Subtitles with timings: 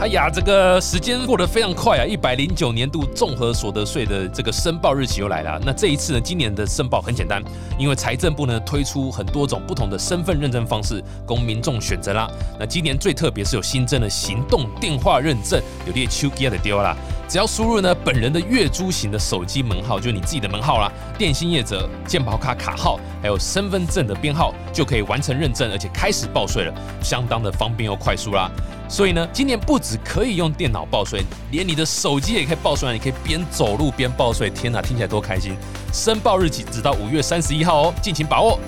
[0.00, 2.06] 哎呀，这个时间过得非常快啊！
[2.06, 5.60] 一百零九年度综合所得税的这个申报日期又来了。
[5.66, 7.42] 那这一次呢，今年的申报很简单，
[7.76, 12.30] 因为财政部呢推出很多种不同的身份认证方式供民众选择啦。
[12.60, 16.96] 那今年最特别是有新增的行动电话认证，有列秋吉的丢啦。
[17.28, 28.50] 只要输入呢本人的月租型的手机门号，就是你自己的门号啦，电信业者健保卡卡号，还有身份证的编号，就可以完成认证，而且开始报税了，相当的方便又快速啦。
[28.88, 34.48] 所以呢，今年不止可以用电脑报税，连你的手机也可以报税，你可以边走路边报税。
[34.48, 35.54] 天哪，听起来多开心！
[35.92, 38.58] 申报日期直到五月三十一号哦，敬请把握。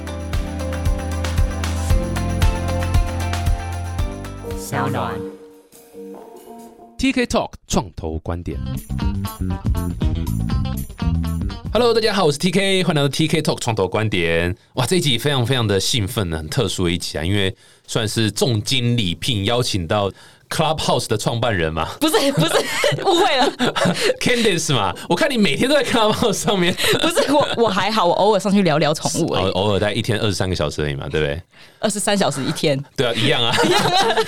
[4.59, 5.15] 小暖
[7.01, 8.61] TK Talk 创投观点。
[11.73, 14.55] Hello，大家好，我是 TK，欢迎来到 TK Talk 创投观点。
[14.75, 20.13] 哇，这一集非常非常的兴奋呢，很特殊的一集啊，因为算是重金礼聘邀请到
[20.51, 22.53] Clubhouse 的创办人嘛，不是不是
[23.07, 23.51] 误会了
[24.21, 31.41] ，Candice 嘛，我看你每天都在 Clubhouse 上面，不是我我还好，我偶尔上去聊聊宠物而已，偶尔在一天二十三个小时而已嘛，对不对？
[31.79, 33.55] 二十三小时一天，对啊， 一样啊，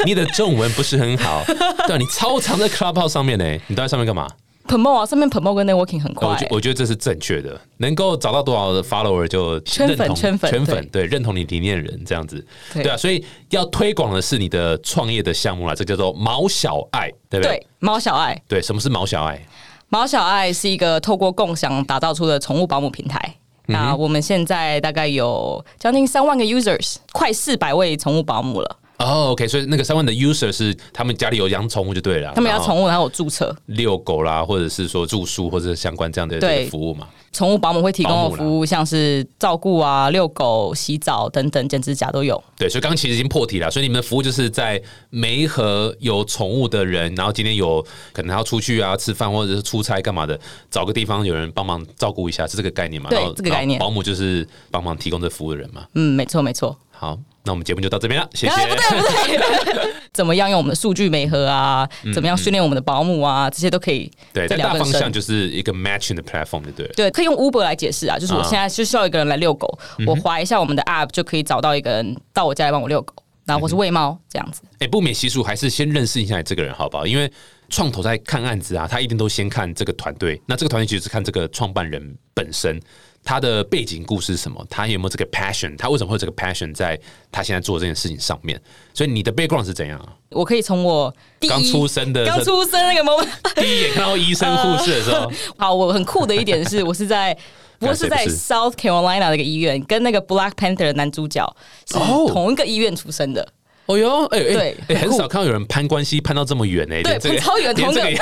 [0.06, 1.42] 你的中文不是很好，
[1.86, 4.27] 对啊，你超常在 Clubhouse 上面呢，你都在上面干嘛
[4.66, 6.28] ？promo 啊，上面 promo 跟 networking 很快。
[6.28, 17.58] 我觉我觉得这是正确的，能够找到多少的 follower 就圈粉圈粉圈粉，对，认同你理念的人这样子，对啊，所以要推广的是你的创业的项目啦，这叫做毛小爱，对不对？
[17.58, 19.41] 对，毛小爱，对，什么是毛小爱？
[19.88, 23.36] 毛小爱是一个透过共享打造出的宠物保姆平台。
[23.66, 28.76] 那我们现在大概有将近三万个 users，快四百位宠物保姆了。
[29.03, 36.39] 哦，OK，所以那个三万的 user 是他们家里有养宠物就对了，他们养宠物然后有注册遛狗啦，或者是说住宿或者相关这样的
[36.70, 37.09] 服务嘛。
[37.33, 42.42] 宠物保姆会提供的服务，像是照顾啊、遛狗、洗澡等等，剪指甲都有。
[42.59, 50.39] 对，所以刚刚其实已经破题了，所以你们的服务就是在每和有宠物的人，然后今天有可能要出去啊吃饭或者是出差干嘛的，
[50.70, 53.09] 找个地方有人帮忙照顾一下，是这个概念嘛？
[53.09, 53.81] 对，这个概念。
[53.81, 55.87] 保姆就是帮忙提供这服务的人嘛？
[55.94, 56.76] 嗯，没错，没错。
[56.91, 57.19] 好。
[57.44, 58.54] 那我们节目就到这边了，谢谢。
[58.54, 61.88] 不对不对， 怎么样用我们的数据媒合啊？
[62.14, 63.50] 怎么样训练我们的保姆啊？
[63.50, 64.08] 这些都可以。
[64.32, 67.10] 对，大方向就是一个 matching 的 platform，对对？
[67.10, 69.76] 可以用 Uber 来解释啊，就是我现在就需要一个人来遛狗，
[70.06, 73.12] 我划一下我们的 app 就可以找到一个人到我家来帮我遛狗，
[73.44, 74.62] 然后或是喂猫这样子。
[74.78, 77.04] 哎，不免习俗，还是先认识一下这个人好不好？
[77.04, 77.28] 因为
[77.69, 82.81] 创投在看案子啊，他一定都先看这个团队，那这个团队其实是看这个创办人本身。
[83.25, 84.65] 他的背景故事是什么？
[84.69, 85.77] 他有没有这个 passion？
[85.78, 86.99] 他为什么会有这个 passion 在
[87.31, 88.60] 他现在做这件事情上面？
[88.93, 90.09] 所以你的 background 是怎样啊？
[90.31, 91.15] 我可以从我
[91.49, 97.37] 刚出生的刚出生那个 moment 第一眼看到医生护士的时候， 好，我很酷的一点是我是在
[97.81, 101.44] 我是在 South Carolina 的一个医院，跟那个 Black Panther 的男主角
[101.87, 103.47] 是同一个医院出生的。
[103.87, 107.03] 哦哟，哎哎，对，很少看到有人攀关系攀到这么远哎。
[107.03, 108.15] 对，超远，同一个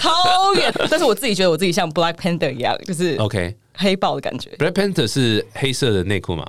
[0.00, 0.72] 超远。
[0.90, 3.54] 但是我自己觉得我自己像 Black Panther 一样，就是 OK。
[3.76, 6.44] 黑豹的感觉，Black Panther 是黑色的内裤吗？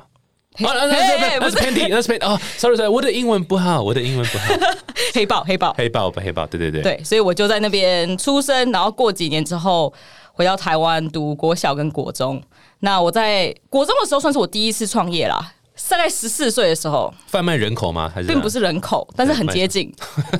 [0.59, 2.25] 啊，那是那是 Panty，那是 Panty。
[2.25, 4.45] 哦，Sorry，Sorry，我的英文不好，我的英文不好。
[5.13, 9.93] 黑豹，黑豹，黑豹，黑豹，对对对，对，所以我就在那边出生，然后过几年之后
[10.33, 12.41] 回到台湾读国小跟国中。
[12.79, 15.53] 那我在国中的时候算是我第一次创业啦，
[15.89, 17.13] 大概十四岁的时候。
[17.27, 18.11] 贩卖人口吗？
[18.11, 19.93] 还是并不是人口，但是很接近，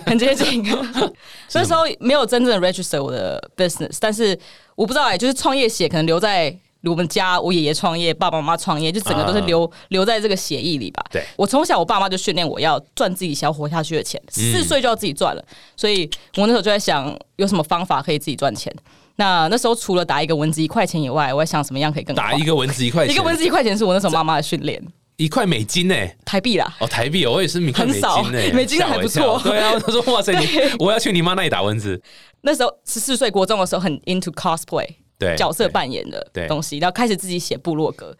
[0.03, 0.65] 很接近。
[1.53, 4.35] 那时候没有真正的 register 我的 business，但是
[4.73, 6.57] 我不知道哎，就是创业写可能留在。
[6.87, 11.03] 我们家我爷爷创业，爸爸妈妈创业，就整个都是留留在这个协议里吧。
[11.11, 15.43] 对，我从小我爸妈就训练我要赚自己想要活下去的钱，四岁就要自己赚了。
[15.75, 18.73] 所以我那时候就在想，有什么方法可以自己赚钱？
[19.17, 24.79] 那那时候除了打一个蚊子一块钱以外，我在想什么样可以更打一个蚊子一块钱，一个蚊子一块钱是我那时候妈妈的训练，
[25.15, 26.71] 一块美金呢，台币啦。
[26.79, 29.41] 哦，台币，我也是一块美金呢，美金还不错。
[29.43, 31.99] 对啊，他说哇塞，你 我要去你妈那里打蚊子。
[32.41, 34.87] 那时候十四岁国中的时候，很 into cosplay。
[35.17, 38.15] 对角色扮演的东西，然后开始自己写部落格，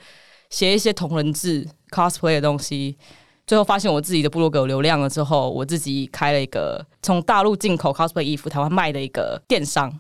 [0.50, 2.98] 写一些同人志、cosplay 的东西。
[3.46, 9.92] 最后发现我自己的部落格有流量了之后，我自己开了一个从大陆进口 cosplay 衣服，台湾卖的一个电商。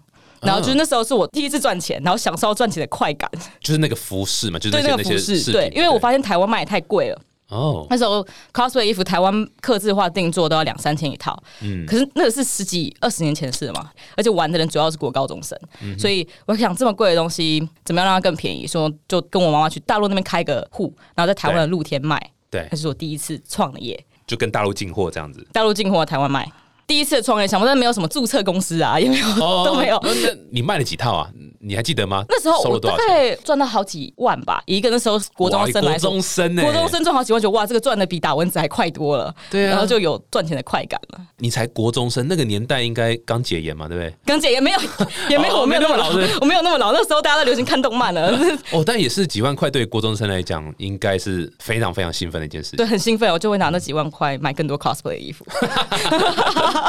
[0.42, 3.27] 然后就是那时候是我第一次赚钱，然后享受赚钱的快感。
[3.60, 5.51] 就是那个服饰嘛，就是那个服饰。
[5.51, 7.19] 对，因为我发现台湾卖太贵了。
[7.50, 15.58] 哦，那时候 cosplay 衣服台湾刻字化定做都要两三千一套，嗯，可是那个是十几二十年前的事嘛，而且玩的人主要是国高中生，
[15.98, 18.68] 所以我想这么贵的东西怎么样让它更便宜？
[18.68, 26.52] 说就跟我妈妈去大陆那边开个户，然后在台湾的露天卖，对，那是我第一次创业，就跟大陆进货这样子，大陆进货台湾卖，
[26.88, 29.28] 第一次创业，想不到没有什么注册公司啊， 也没有
[29.66, 30.00] 都没有。
[30.01, 30.10] 那
[30.50, 31.30] 你卖了几套啊？
[31.60, 32.24] 你还记得吗？
[32.30, 39.36] 那时候我大概赚到好几万吧，一个那时候国中生来说，国中生国中生赚好几万，就哇，这个赚的比打蚊子还快多了。
[39.50, 41.19] 对啊，然后就有赚钱的快感了。
[41.39, 44.13] 你才国中生，那个年代应该刚解严嘛，对不对？
[44.25, 44.80] 刚解严没有，
[45.30, 46.07] 也没有，我没有那么老，
[46.39, 46.94] 我没有那么老。
[46.94, 48.31] 那时候大家都流行看动漫了。
[48.72, 52.78] 哦，但也是几万块对国中生来讲，应该是非常非常兴奋的一件事。
[52.78, 55.45] 对，很兴奋，我就会拿那几万块买更多 cosplay 的衣服。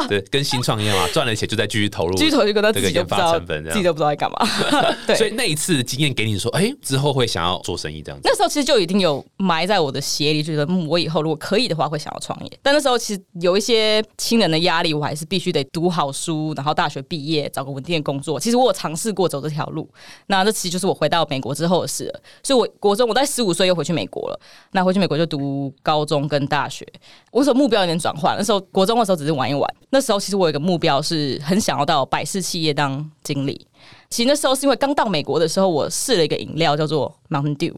[0.09, 4.39] 对，跟新创一样啊，赚了钱就再继续投入，继续投入，这个研发成本，自己都不知道在干嘛。
[5.07, 8.29] 对，所以那一次经验给你说，哎，之后会想要做生意这样子。
[8.29, 12.59] 那时候其实就已经有埋在我的鞋里，觉得我以后如果可以的话，会想要创业。
[12.63, 18.39] 但那时候其实有一些亲人的压力，我还是必须得读好书，然后大学毕业，找个稳定的工作。
[18.39, 19.89] 其实我有尝试过走这条路，
[20.27, 22.21] 那这其实就是我回到美国之后的事了。
[22.43, 24.41] 所以，我国中我在十五岁又回去美国了。
[24.73, 26.87] 那回去美国就读高中跟大学。
[27.31, 29.69] 我说目标有点转换，那时候国中的时候只是玩一玩。
[29.91, 33.67] 那时候其实我有一个目标是很想要到百事企业当经理。
[34.11, 37.75] 其实那时候是因为刚到美国的时候，我试了一个饮料叫做 Mountain Dew，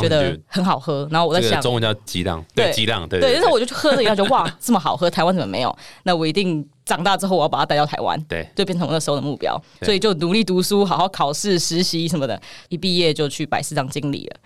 [0.00, 1.08] 觉得很好喝。
[1.10, 3.20] 然后我在想，中文叫激浪，对激浪，对。
[3.20, 5.76] 对，那时候我就去喝了一下，就哇， 这么好喝，台湾怎么没有？
[6.02, 9.60] 那我一定长大之后我要把它带到台湾，对，就变成我那时候的目标。
[9.82, 14.36] 所以就努力读书，好好考试、实习什么的，一毕业就去百事当经理了。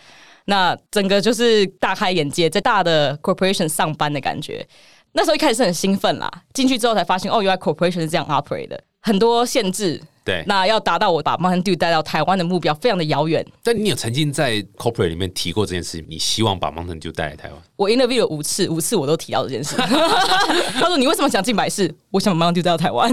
[0.46, 4.66] 那整个就是大开眼界，在大的 corporation 上班的感觉。
[5.16, 10.02] 那时候一开始是很兴奋啦，进去之后才发现，哦，原来 corporation 是这样 operate 的，很多限制。
[10.24, 13.44] 对，那要达到我把 Mountain Dew 带到台湾的目标，非常的遥远。
[13.62, 17.58] 但你有曾经在 Corporate 里面提过这件事，你希望把 Mountain Dew 带来台湾？
[17.76, 19.76] 我 interview 了五次，五次我都提到这件事。
[20.74, 21.92] 他说：“你为什么想进百事？
[22.10, 23.10] 我想把 Mountain Dew 带到台湾。”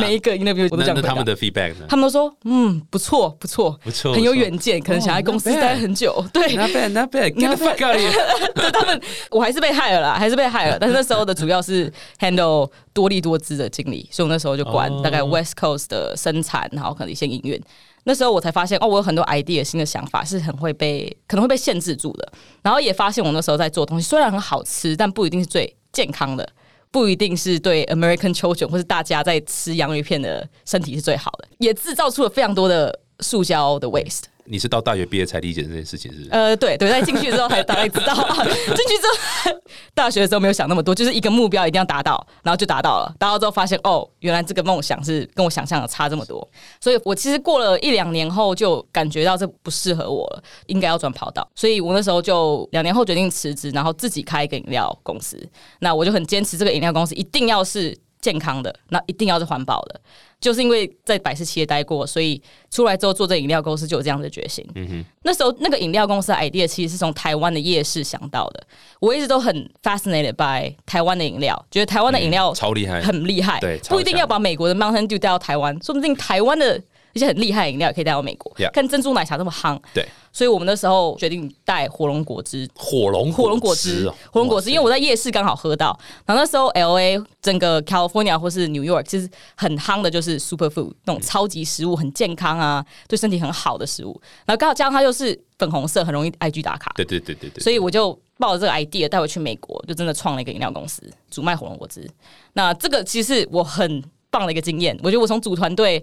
[0.00, 0.94] 每一个 interview 我都讲。
[0.94, 1.86] 那他们的 feedback 呢？
[1.88, 8.52] 他们都说：“嗯，不错，不错，不错，很有远见，可能想在公司待很久。”对，Not bad, not bad, get the fuck out of here！
[8.54, 9.00] 对他们，
[9.30, 10.78] 我还是被害了啦，还是被害了。
[10.78, 17.32] 但是那时候的 主要是 handle 多利多姿的经理，所以我那时候就管大概 West Coast 的生产，然后可能一些。
[17.32, 17.58] 营运，
[18.04, 22.32] 那时候我才发现哦，我有很多 idea 新的想法是很会被可能会被限制住的。
[22.60, 26.46] 然后也发现我那时候在做东西，虽然很好吃，但不一定是最健康的，
[26.90, 34.24] 不一定是对 American children 或是大家在吃洋芋片的身体是最好的，也制造出了非常多的塑胶的 waste。
[34.44, 36.28] 你是到大学毕业才理解这件事情，是？
[36.30, 38.14] 呃，对对，在进去之后才大概知道。
[38.44, 39.60] 进去之后，
[39.94, 43.14] 大学的时候没有想那么多，就是一个目标一定要达到，然后就达到了。
[43.18, 46.46] 达到之后发现，哦，原来这个梦想是跟我想象的差这么多。
[46.80, 51.48] 所以我其实过了一两年后，就感觉到这不适合我了，应该要转跑道。
[51.54, 55.38] 所以我那时候就两年后决定辞职，然后自己开一个饮料公司。
[55.78, 60.00] 那我就很坚持，这个饮料公司一定要是健康的，那一定要是环保的。
[60.40, 64.66] 就是因为在百事企业待过，所以出来之后做这饮料公司就有这样的决心。
[64.74, 68.66] 嗯哼，那时候那个饮料公司的 idea 其实是从台湾的夜市想到的。
[68.98, 73.60] 我一直都很 fascinated by 台湾的饮料，觉得台湾的饮料超厉害，很厉害。
[73.60, 76.82] 对，不一定要把美国的 Mountain Dew 带到台湾，说不定台湾的。
[77.12, 102.08] 一些很厉害的饮料也可以带到美国，看珍珠奶茶这么夯，对，所以我们那时候决定带火龙果汁，火龙火龙果汁，火龙果汁，因为我在夜市刚好喝到，然后那时候 L A 整个 California 或是 New York 其实很夯的就是 super food 那种超级食物，很健康啊，对身体很好的食物，然后刚好加上它又是粉红色，很容易 IG 打卡，对对对对对，所以我就抱着这个 idea 带回去美国，就真的创了一个饮料公司，主卖火龙果汁。
[102.54, 106.02] 那这个其实我很棒的一个经验，我觉得我从组团队。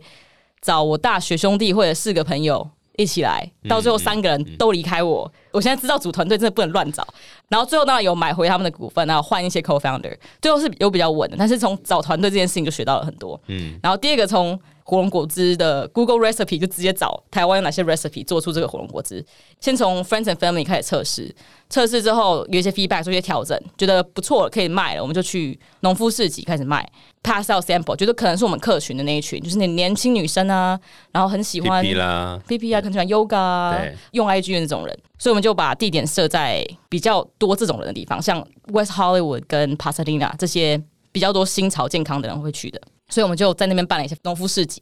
[0.62, 5.32] 找我大学兄弟或者四个朋友一起来，到最后三个人都离开我。
[5.52, 7.08] 我现在知道组团队真的不能乱找，
[7.48, 11.36] 然后最后当然有买回他们的股份，然后换一些 co-founder，最后是有比较稳的。
[11.38, 13.40] 但是从找团队这件事情就学到了很多。
[13.48, 19.24] 嗯，然后第二个从火龙果汁的 Google recipe 就直接找台湾有哪些 recipe 做出这个火龙果汁，
[19.60, 21.34] 先从 friends and family 开始测试。
[21.70, 26.84] 测试之后有一些 feedback，做一些调整，觉得不错可以卖了，我们就去农夫市集开始卖
[27.22, 30.80] ，pass out sample，觉得可能是我们客群的那一群，就是那年轻女生啊，
[31.12, 38.44] 然后很喜欢 P P 啦，P P 啊，很喜欢 yoga，用 I G 的那种人，所以我们就把地点设在比较多这种人的地方，像
[38.74, 40.82] West Hollywood 跟 Pasadena 这些
[41.12, 44.80] 比较多新潮健康的人会去的，所以我们就在那边办了一些农夫市集，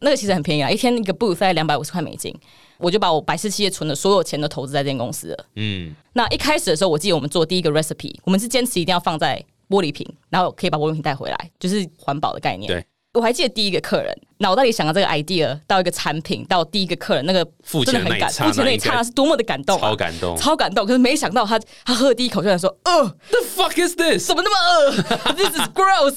[0.00, 2.34] 那个其实很便宜啊，一天一个 booth 在两百五十块美金。
[2.78, 5.46] 我就把我百事企业存的所有钱都投资在这间公司了。
[5.54, 12.70] 嗯，那一开始的时候，我记得我们做第一个 recipe，我们是坚持一定要放在玻璃瓶，然后可以把玻璃瓶带回来，就是环保的概念。
[12.70, 12.84] 对，
[13.16, 14.16] 我还记得第一个客人。
[14.38, 17.42] 脑袋里想到这个 idea 到一个产品到第一个客人那个
[17.86, 20.84] 真的很感，付钱那一刹那是多么的感动，超感动，超感动。
[20.84, 24.26] 可是没想到他他喝了第一口就然说，呃，the fuck is this？
[24.26, 24.92] 什么那么饿？
[25.32, 26.16] This is gross！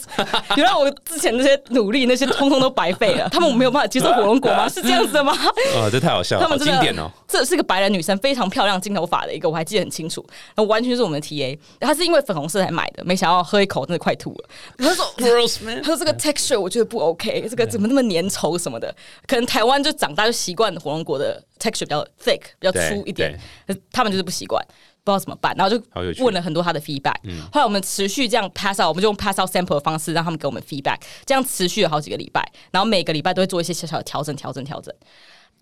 [0.57, 3.29] 原来我之前那些努力那些通通都白费了。
[3.29, 4.67] 他们没有办法接受火龙果吗？
[4.67, 5.31] 是这样子的吗？
[5.77, 7.09] 啊，这太好笑了，他们经典哦。
[7.25, 10.25] 这是个白人女生，非常漂亮，金头发的一个，我还记得很清楚。
[10.57, 14.49] 那完全是我们的 TA，她是因为粉红色才买的，没想到喝一口真的快吐了。
[14.77, 18.93] 他说 gross man，他说这个 texture 我觉得不 OK，这个怎么那么粘稠什么的。
[19.27, 23.39] 可能台湾就长大就习惯火龙果的 texture 比较 thick，比较粗一点，
[23.91, 24.61] 他们就是不习惯。
[25.01, 27.15] 不知道怎么办，然后就问了很多他的 feedback。
[27.51, 32.47] 后来我们持续这样 pass out，我们就用 pass out sample 的方式让他们给我们 feedback，这样持续了好几个礼拜。
[32.69, 34.93] 然后每个礼拜都会做一些小小的调整，调整，调整。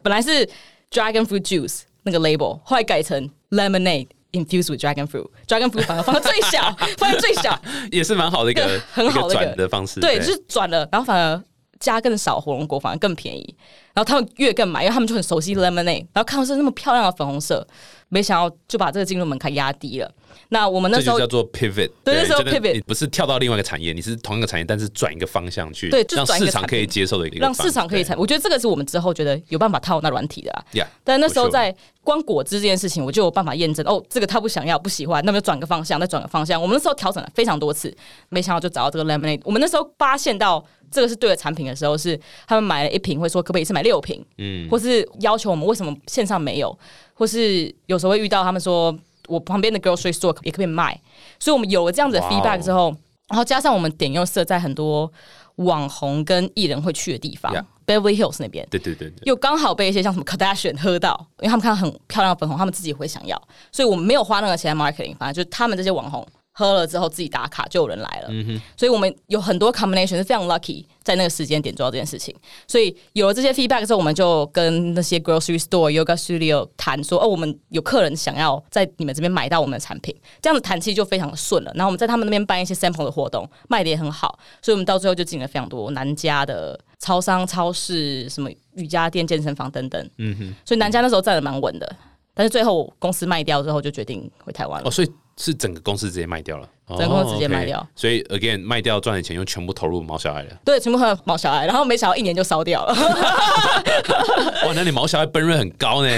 [0.01, 0.45] 本来是
[0.91, 4.07] dragon fruit juice 那个 label，后来改成 lemonade
[4.37, 7.59] infused with dragon fruit，dragon fruit 反而放到最小， 放到最小，
[7.91, 9.99] 也是蛮好的一个很好的转的方式。
[9.99, 11.43] 对，就是转了，然后反而
[11.79, 13.55] 加更少火龙果，反而更便宜。
[13.93, 17.67] 然后他们越更买，因为他们就很熟悉 lemonade，然后看到是那么漂亮的粉红色。
[18.09, 20.11] 没想到就把这个进入门槛压低了。
[20.49, 28.17] 那我们那时候叫做 pivot，对，那时候 pivot 不是跳到另外一个产业，你是同一个产业，但是转一个方向去，对，让市场可以接受的一个，让市场可以产。
[28.17, 30.63] 我觉得这个是我们之后觉得有办法套那软体的啊。
[31.03, 36.61] 但那时候在光果汁这件事情，我就有办法验证哦，这个他不想要不喜欢，那么就转个方向，再转个方向。
[36.61, 37.93] 我们那时候调整了非常多次，
[38.29, 39.41] 没想到就找到这个 lemonade。
[39.43, 46.77] 我们那时候发现到这个是对的产品的时候，是他们买了一瓶，会说可不可以是买六瓶，嗯，或是要求我们为什么线上没有。
[47.17, 48.95] 或是有时候会遇到他们说，
[49.27, 50.99] 我旁边的 grocery store 也可以卖，
[51.39, 52.95] 所以我们有了这样子的 feedback 之后，
[53.27, 55.11] 然后加上我们点又设在很多
[55.55, 57.51] 网红跟艺人会去的地方
[57.87, 66.25] ，Beverly Hills 那边，对对对，又刚好被一些像什么 Kardashian 喝到，因为他们看到很漂亮的粉红，他们自己会想要，所以我们没有花那个钱 marketing，反正就是他们这些网红。
[66.59, 68.29] 喝了之后自己打卡就有人来了，
[68.75, 72.35] 所以我们有很多 combination 是非常 lucky 在那个时间点做到这件事情。
[72.67, 80.11] 所以有了这些 feedback 之后，我们就跟那些 grocery store yoga studio 谈说，哦，我们有客人想要在你们这边买到我们的产品，
[80.41, 81.71] 这样子谈其实就非常的顺了。
[81.75, 90.09] 然后我们在他们那边办一些 sample 的活动，卖的也很好，所以我们到最后就进了非常多南家的超商、超市、什么瑜伽店、健身房等等。
[90.17, 91.95] 嗯哼，所以南家那时候站的蛮稳的，
[92.33, 94.87] 但是最后公司卖掉之后，就决定回台湾了。
[94.87, 95.11] 哦，所以。
[95.39, 100.57] 是整个公司直接卖掉了，整个公司直接卖掉，所以 again 卖掉赚的钱又全部投入毛小孩了。
[100.65, 102.93] 对，全部投入毛小孩，然后没想到一年就烧掉了。
[104.65, 106.09] 哇，那你毛小孩分润很高呢？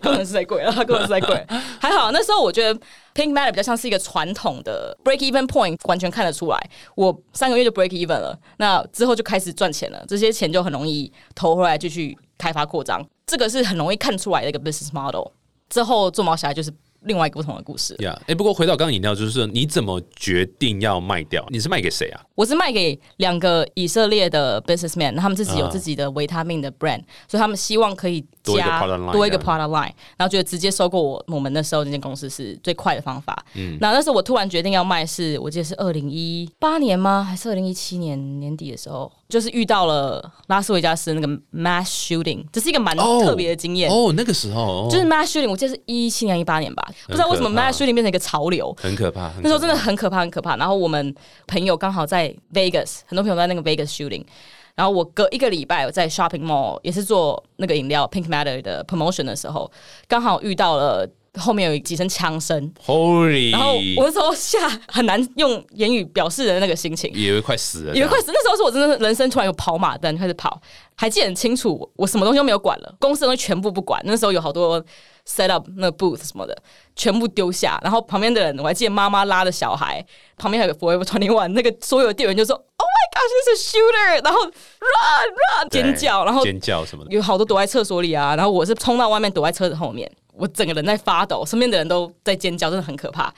[0.00, 1.44] 工程师太贵了，工程师太贵。
[1.80, 2.78] 还好那时候我觉得
[3.12, 15.32] Pink Matter 比较像是一个传统的 break even point，完全看得出来，我三个月就 break even 了，那之后就开始赚钱了，这些钱就很容易投回来继续开发扩张，这个是很容易看出来的一个 business model。
[15.68, 16.72] 之后做毛小孩就是。
[17.04, 17.94] 另外一个不同的故事。
[18.00, 21.44] 呀，哎，不过回到刚刚饮料，就是你怎么决定要卖掉？
[21.50, 22.20] 你是卖给谁啊？
[22.34, 28.80] 我是卖给两个以色列的 businessman，他们自己有自己的维他命的 brand，所以他们希望可以加
[29.12, 33.44] 多一个 product line，然后觉得直接收购我我们那时候那间公司是最快的方法。
[33.54, 37.22] 嗯，那那时候我突然决定要卖，是我记得是二零一八年吗？
[37.22, 39.10] 还是二零一七年年底的时候？
[39.28, 43.90] 就是遇到了拉斯维加斯那个 mass shooting，这是一个蛮特别的经验。
[43.90, 49.32] 哦，那个时候就是 mass shooting，我记得是一七年、一八年吧，不知道为什么 mass shooting 变成一个潮流，很可怕。
[49.40, 50.56] 那时候真的很可怕，很可怕。
[50.56, 51.14] 然后我们
[51.46, 54.24] 朋友刚好在 Vegas，很多朋友在那个 Vegas shooting。
[54.74, 59.70] 然后我隔一个礼拜我在 shopping mall 也是做那个饮料 Pink Matter 的 promotion 的时候，
[60.06, 61.08] 刚好遇到了。
[61.38, 68.30] 后面有几声枪声，Holy！，然后我那时候吓很难用言语表示的那个心情，以为快死了，以为快死。
[68.30, 70.60] 那时候是我真的人生突然有跑马灯开始跑，
[70.94, 73.98] 还记得很清楚，我什么东西都没有管了，公司东西全部不管。
[74.04, 74.84] 那时候有好多
[75.26, 76.56] set up 那个 booth 什么的，
[76.96, 77.78] 全部丢下。
[77.82, 80.04] 然后旁边的人，我还记得妈妈拉着小孩，
[80.36, 84.50] 旁边还有 Forever Twenty One，那个所有店员就说：“Oh my gosh, this is shooter！” 然后 run
[85.60, 88.34] run 尖叫，然后尖叫什么的，有好多躲在厕所里啊。
[88.36, 90.10] 然后我是冲到外面躲在车子后面。
[90.34, 93.32] 我整个人在发抖，身边的人都在尖叫，真的很可怕。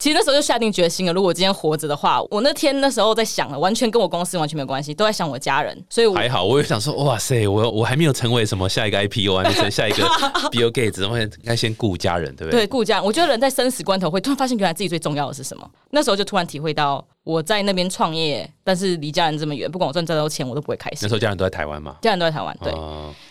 [0.00, 5.76] 其实那时候就下定决心了，如果我今天活着的话，我那天那时候在想了，完全跟我公司完全没有关系，都在想我家人。
[5.90, 10.02] 所以还好，我也想说，哇塞，我我还没有成为什么下一个 IPO 啊，成 下一个
[10.50, 12.62] Bill Gates，我应该先顾家人，对不对？
[12.62, 13.02] 对，顾家。
[13.02, 15.70] 我觉得人在生死关头会突然发现，原来自己最重要的是什么。
[15.90, 21.00] 那时候就突然体会到，我在那边创业，但是离家人这么远，不管我赚再多钱，我都不会开心。
[21.02, 21.96] 那时候家人都在台湾嘛？
[22.00, 22.72] 家人都在台湾，对。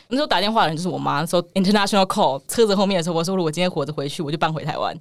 [0.10, 4.96] 那时候打电话的人就是我妈，说 International Call，车子后面的时候，我说如果今天活着回去，我就搬回台湾。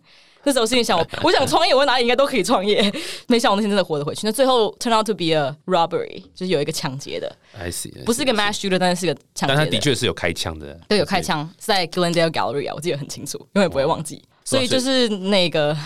[0.48, 2.90] 那时候心里想，我 我想创业，我哪里应该都可以创业。
[3.28, 4.22] 没想我那天真的活着回去。
[4.24, 7.30] 那最后 turn out to be a robbery，就是有一个抢劫的。
[7.52, 9.54] I see，不是一个 mass shooter，但是是个抢劫。
[9.54, 10.80] 但他的确是有开枪的。
[10.88, 14.22] 对，有开枪，在 Glendale Gallery 啊，我记得很清楚，永远不会忘记。
[14.42, 15.76] 所以就是那个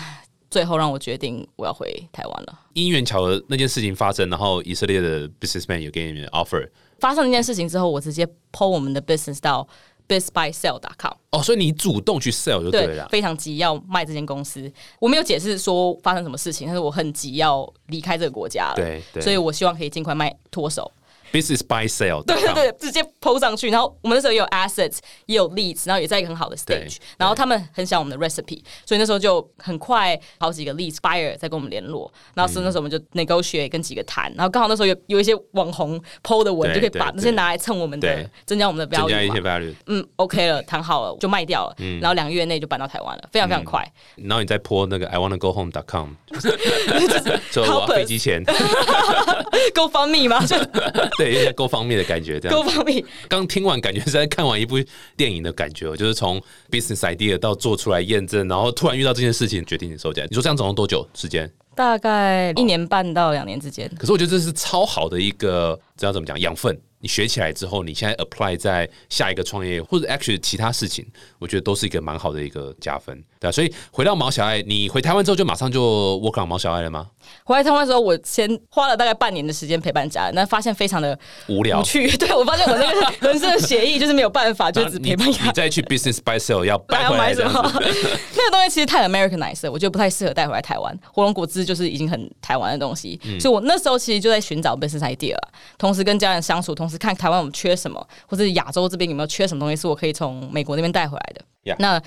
[0.49, 2.59] 最后让我决定我要回台湾了。
[2.71, 6.65] 因缘巧合那件事情发生，然后以色列的 businessman 有给你们 offer。
[6.99, 9.67] 发生那件事情之后，我直接 pull 我们的 business 到。
[10.07, 13.07] bizbuysell.com 哦，所以你主动去 sell 就对了。
[13.09, 18.75] 非常急要卖这间公司，我没有解释说发生什么事情，但是我很急要离开这个国家了。
[18.75, 20.91] 对，所以我希望可以尽快卖脱手。
[21.33, 23.69] Business buy sale，对对对，直接 PO 上去。
[23.69, 26.97] 然后我们那时候也有 assets，也有 leads，然后也在一个很好的 stage。
[27.17, 32.11] 然后他们很想我们的 recipe，所以那时候就很快好几个 leads buyer 在跟我们联络。
[32.35, 34.31] 然后是那时候我们就 negotiate 跟几个谈。
[34.35, 39.01] 然后刚好那时候有有一些网红 PO 的文，就可以把那些拿来蹭我们的，增加我们的 value。
[39.01, 39.73] 增加一些 value。
[39.87, 41.75] 嗯，OK 了，谈好了就卖掉了。
[41.99, 43.83] 然后两个月内就搬到台湾了，非常非常快。
[44.17, 46.11] 然后你再 po 那个 I wanna go home dot com，
[47.51, 48.43] 就我飞机钱。
[49.73, 50.39] 够方密吗？
[51.23, 52.39] 对，有点够方面的感觉。
[52.39, 53.03] 这样够方面。
[53.27, 54.77] 刚听完，感觉是在看完一部
[55.15, 60.27] 电影的感觉，就是从 business idea 到做出来验证，然后突然遇到这件事情，决定你收钱。
[60.29, 61.49] 你说这样总共多久时间？
[61.75, 63.89] 大概一年半到两年之间。
[63.97, 66.79] 可是我觉得这是超好的一个，知道怎么讲养分。
[67.03, 71.05] 你学起来之后，你现在 apply 在下一个创业或者 actually 其他事情，
[71.37, 73.51] 我觉得都是一个蛮好的一个加分，对啊。
[73.51, 77.09] 所以回到毛小爱，你回台湾之后就马上就 work on 毛小爱了吗？
[77.43, 81.17] 回来台湾的时候，我先花了大概半年的时间陪伴家人，那发现非常的
[81.49, 82.09] 无聊、无趣。
[82.15, 85.43] 对我发现我那个人生的协议就是没有办法，就只陪伴家。
[85.43, 87.51] 你再去 business buy sale 要带回来什么？
[87.73, 90.97] 那个东西其实太 Americanized，我觉得不太适合带回来台湾。
[91.11, 95.35] 火龙果汁就是已经很台湾的东西，所以我那时候其实就在寻找 business idea，
[95.77, 97.73] 同时跟家人相处，同时看台湾我们缺。
[97.73, 101.43] 什么，或者亚洲这边有没有缺什么东西，是我可以从美国那边带回来的？
[101.79, 102.01] 那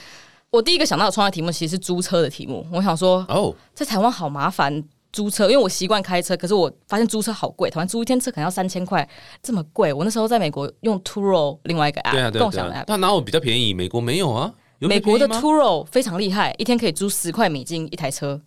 [0.51, 2.65] 我第一个想到的创业题目其实是租车的题目。
[2.73, 9.07] 我想说，哦，在台湾好麻烦租车，因为我习惯开车，可是我发现租车好贵，台湾租一天车可能要三千块，
[9.43, 9.93] 这么贵。
[9.93, 13.75] 我那时候在美国用 Turo 另外一个 app 共享的 app，那哪有比较便宜？
[13.75, 18.41] 美国没有啊，美国的 Turo 非常厉害，一天可以租十块美金一台车，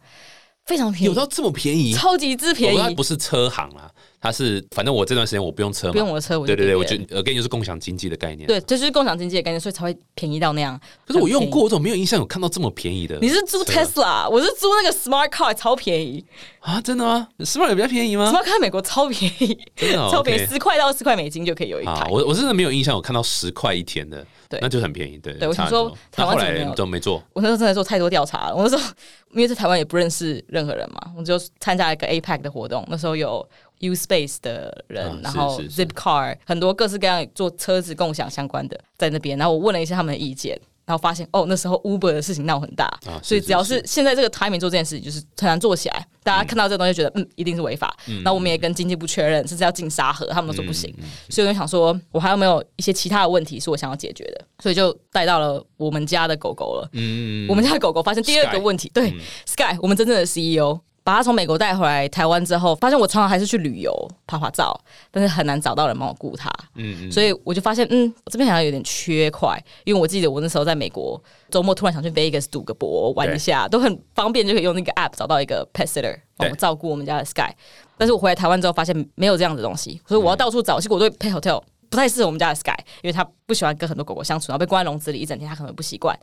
[0.69, 3.89] 非常便宜，有到这么便宜，超级之便宜，不是车行啊。
[4.21, 10.79] 它是，反正我这段时间我不用车，不用我的车，对对对，我觉得呃，跟你就是共享经济的概念，对，这就是共享经济的概念，所以才会便宜到那样。
[11.07, 13.17] 可是我用过，我怎么没有印象有看到这么便宜的？
[13.21, 16.23] 你是租 Tesla，我是租那个 Smart Car，超便宜
[16.59, 16.81] 啊！
[16.81, 22.05] 真的吗？Smart 有比较便宜吗？Smart Car 美国超便宜，真的超便宜，十块到十块美金就可以有一台。
[22.09, 25.17] 我我真的没有印象有看到十块一天的，对，那就很便宜。
[25.19, 27.23] 对，对我想说，台湾怎么都没做。
[27.33, 28.93] 我那时候真的做太多调查了，我那时候
[29.31, 33.47] 因为在台湾也不认识任何人嘛，我就参加一个 APEC 的活动，那时候有。
[33.81, 40.59] U Space 的人，然后 Zipcar 很多各式各样做车子共享相关的在那边，然后我问了一下他们的意见，
[40.89, 42.89] 然后发现哦，那时候 Uber 的事情闹很大，
[43.21, 46.07] 所以只要是现在这个 timing 做这件事情，就是很难做起来。
[46.23, 47.95] 大家看到这个东西，觉得嗯，一定是违法。
[48.23, 50.91] 那我们也跟经济部确认，甚至要进沙盒，他们都说不行。
[51.29, 54.45] 所以我就想说，我还有没有一些其他的问题是我想要解决的？
[54.63, 56.89] 所以就带到了我们家的狗狗了。
[56.93, 59.13] 嗯，我们家的狗狗发现第二个问题，对
[59.45, 60.79] Sky，我们真正的 CEO。
[61.09, 63.91] 把他从美国带回来台湾之后，发现我常常还是去旅游
[64.27, 66.47] 拍拍照，但是很难找到人帮我顾他。
[66.75, 71.19] 嗯嗯，所以我就发现，嗯，我这边好像有点缺块，因为我记得我那时候在美国
[71.49, 77.51] 周末突然想去 Vegas 赌个博玩一下，都很方便，就可以用那个 app 找到一个 pet sitter 帮我照顾我们家的 Sky。
[77.97, 80.79] 但是我回来台湾之后，发现没有这样的东西，所以我要到处找。
[80.79, 86.17] 结果我对 pet hotel 不太适合我们家的 Sky，因为他不喜欢跟很多狗狗相处，然后被关在笼子里一整天，他可能不习惯。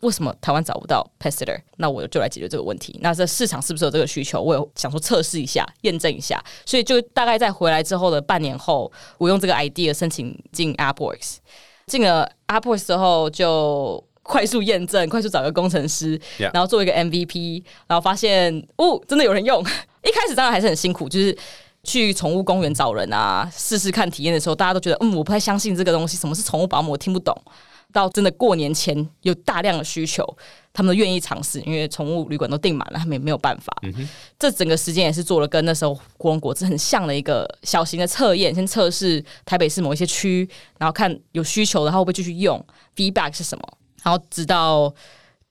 [0.00, 1.56] 为什么台湾找不到 pet sitter？
[1.76, 2.98] 那我就来解决这个问题。
[3.02, 4.42] 那这市场是不是有这个需求？
[4.42, 6.42] 我有想说测试一下，验证一下。
[6.66, 11.36] 所以就大概在回来之后的半年后，我用这个 idea 申请进 AppWorks。
[11.86, 19.62] 进了 AppWorks 之后，就快速验证，快速找个工程师，然后做一个 MVP，然后发现哦，真的有人用。
[20.02, 21.36] 一开始当然还是很辛苦，就是
[21.84, 27.36] 去宠物公园找人啊，试试看体验的时候，大家都觉得嗯，我不太相信这个东西，什么是宠物保姆，我听不懂。
[27.92, 30.24] 到真的过年前有大量的需求，
[30.72, 33.70] 他们都愿意尝试，因为宠物旅馆都订满了，他们也没有办法。
[34.38, 42.64] 这整个时间也是做了跟那时候国龙果汁很像的一个小型的测验，先测试台北市某一些区，然后看有需求的话会不会继续用
[42.96, 43.64] ，feedback 是什么，
[44.02, 44.90] 然后直到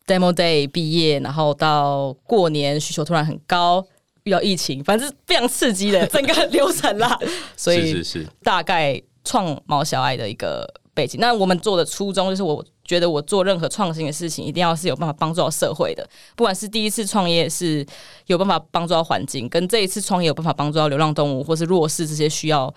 [0.08, 3.86] demo day 毕业，然后到过年需求突然很高，
[4.24, 7.20] 遇到疫情，反正是非常刺激的 整个流程啦。
[7.56, 10.68] 所以是是大概创毛小爱的一个。
[10.94, 16.06] 背景，那我们做的初衷就是，我觉得我做任何创新的事情，一定要是有办法帮助到社会的。
[16.36, 17.84] 不管是第一次创业是
[18.26, 22.72] 有办法帮助到环境，跟这一次创业有办法帮助到流浪动物或是弱势这些需要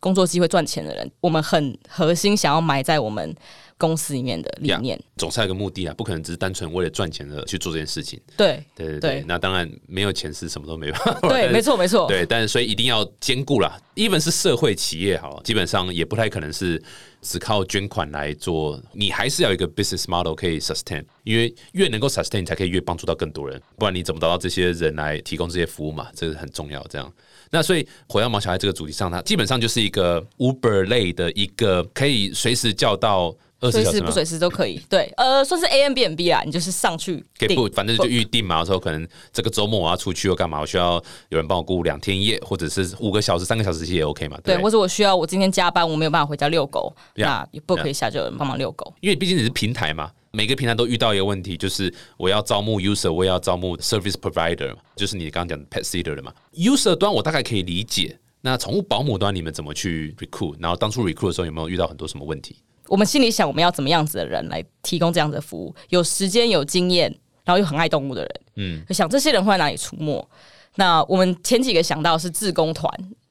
[0.00, 3.36] 工作机会赚钱的人，我们很核心想要埋在我们。
[3.80, 8.20] 公司里面的理念，总是有个目的啊，不可能只是单纯为了赚钱的去做这件事情。
[8.36, 9.24] 对，对对对。
[9.26, 11.18] 那当然没有钱是什么都没办法。
[11.26, 12.06] 对，没错没错。
[12.06, 13.80] 对，但是所以一定要兼顾啦。
[13.94, 16.82] even 是社会企业，好，基本上也不太可能是
[17.22, 18.78] 只靠捐款来做。
[18.92, 23.58] 你还是要一个 business model 可以 sustain，因为越能够 sustain，才可以越帮助到更多人。
[23.78, 26.10] 不然你怎么得到这些人来提供这些服务嘛？
[26.14, 26.86] 这个很重要。
[26.90, 27.10] 这样。
[27.50, 33.34] 那所以火药毛小孩这个主题上，它基本上就是一个 Uber 类的一个可以随时叫到。
[33.70, 34.80] 随时不随时都可以。
[34.88, 38.64] 对，呃，算是 A M B N B 啊，你就是上去给不，反正就预定嘛。
[38.64, 40.58] 说可能这个周末我要出去又干嘛？
[40.62, 40.94] 我需要
[41.28, 44.38] 有人帮我顾两天一夜，或者是五个小时、三个小时也 OK 嘛？
[44.42, 48.94] 对，或者我需要我今天加班，我没有办法回家遛狗，那也不可以下就有人帮忙遛狗。
[49.02, 56.32] 因为毕竟你是平台嘛，每个平台都遇到一个问题，就是我要招募 user，我也要招募 service provider，就是你刚刚讲的 pet sitter 的嘛。
[56.52, 58.18] user 端我大概可以理解。
[58.42, 60.56] 那宠物保姆端你们怎么去 recruit？
[60.60, 62.56] 然后当初 recruit 的时候有没有遇到很多什么问题？
[62.86, 65.74] 我们心里想，我们要怎么样子的人来提供这样子的服务？
[65.90, 67.14] 有时间、有经验，
[67.44, 68.40] 然后又很爱动物的人。
[68.56, 70.26] 嗯，想这些人会在哪里出没？
[70.76, 72.88] 那我们前几个想到是自工团。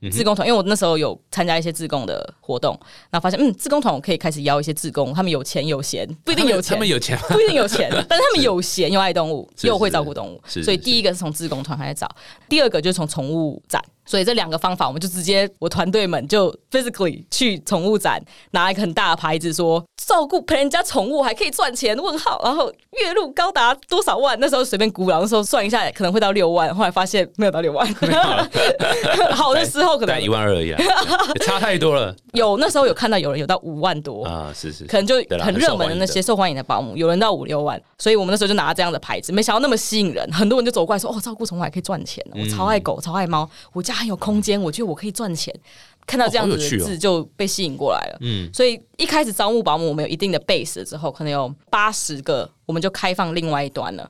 [0.10, 12.10] 自工团，因为我那时候有参加一些自贡的活动，然后发现，嗯，自工团我可以开始邀一些自工，他们有钱有闲，不一定有钱，他们有钱， 不一定有钱，但是他们有闲又爱动物，又会照顾动物，所以第一个是从自工团开始找，
[12.48, 18.20] 第二个就是从宠物展，所以这两个方法，我们就直接我团队们就 physically 去宠物展，
[18.52, 21.96] 拿一个很大的牌子说，照顾陪人家宠物还可以赚钱？
[21.96, 24.36] 问号，然后月入高达多少万？
[24.40, 27.88] 那时候随便估，然后说算一下可能会到六万，后来发现没有到六万，
[29.32, 30.00] 好的时候。
[30.00, 30.74] 可能一万二而已，
[31.46, 32.16] 差太多了。
[32.32, 45.54] 有那时候有看到有人有到五万多啊，是是，可能就很热门的那些受欢迎的保姆，有人到五六万，所以我们那时候就拿这样的牌子，没想到那么吸引人，很多人就走过来说：“哦，照顾宠物还可以赚钱，我超爱狗，超爱猫，我家很有空间，我觉得我可以赚钱。”
[46.08, 48.18] 看到这样子的字就被吸引过来了。
[48.22, 54.10] 嗯，所以一开始招募保姆，我们有一定的 base 之后，可能有八十个，我们就开放另外一端了。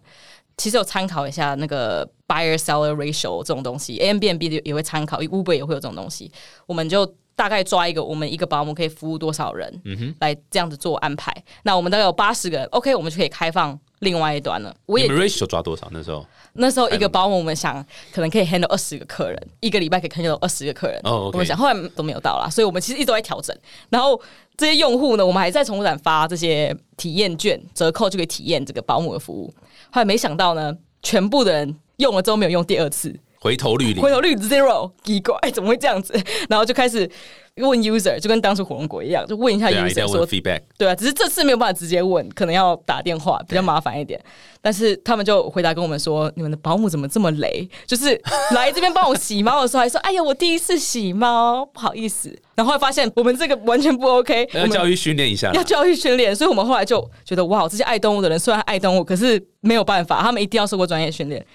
[0.56, 6.32] 其实有参考一下那个 buyer seller ratio 这种东西，A M B N B 也会参考，Uber 也会有这种东西。
[6.66, 11.34] 我们就大概抓一个，我们一个保姆可以服务多少人，嗯哼，来这样子做安排。
[11.64, 14.76] 那我们大概有八十个，OK，我们就可以开放另外一端了。
[14.86, 15.88] 我也 ratio 抓多少？
[15.92, 21.00] 那时候那时候一个保姆，我们想可能可以 handle 二十个客人，一个礼拜可以 handle 二十个客人。
[21.04, 23.56] 哦，我们想后来都没有到啦，所以我们其实一直都在调整。
[23.90, 24.20] 然后
[24.58, 29.54] 这些用户呢，我们还在宠物展发这些体验券折扣，就可以体验这个保姆的服务。
[29.92, 30.76] 后来没想到呢。
[31.02, 36.14] 全部的人用了之后没有用第二次，回头率回头率 zero，奇怪， 怎么会这样子？
[36.50, 37.10] 然后就开始
[37.56, 44.20] 问 user，就跟当初火龙果一样，就问一下 user 说 feedback，对啊，只是这次没有办法直接问，可能要打电话，比较麻烦一点。
[44.62, 47.66] 但是他们就回答跟我们说：“你们的保姆怎么这么雷？
[47.88, 48.22] 就是
[48.52, 56.36] 来这边帮我洗猫的时候，还说：‘哎呀，我第一次洗猫，不好意思。’然后发现我们这个完全不 OK，要教育训练一下，要教育训练。
[56.36, 61.46] 所以我们后来就觉得，哇，这些爱动物的人虽然爱动物，可是没有办法，他们一定要受过专业训练。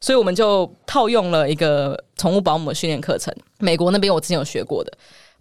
[0.00, 4.92] 所以我们就套用了一个宠物保姆的训练课程，美国那边我之前有学过的，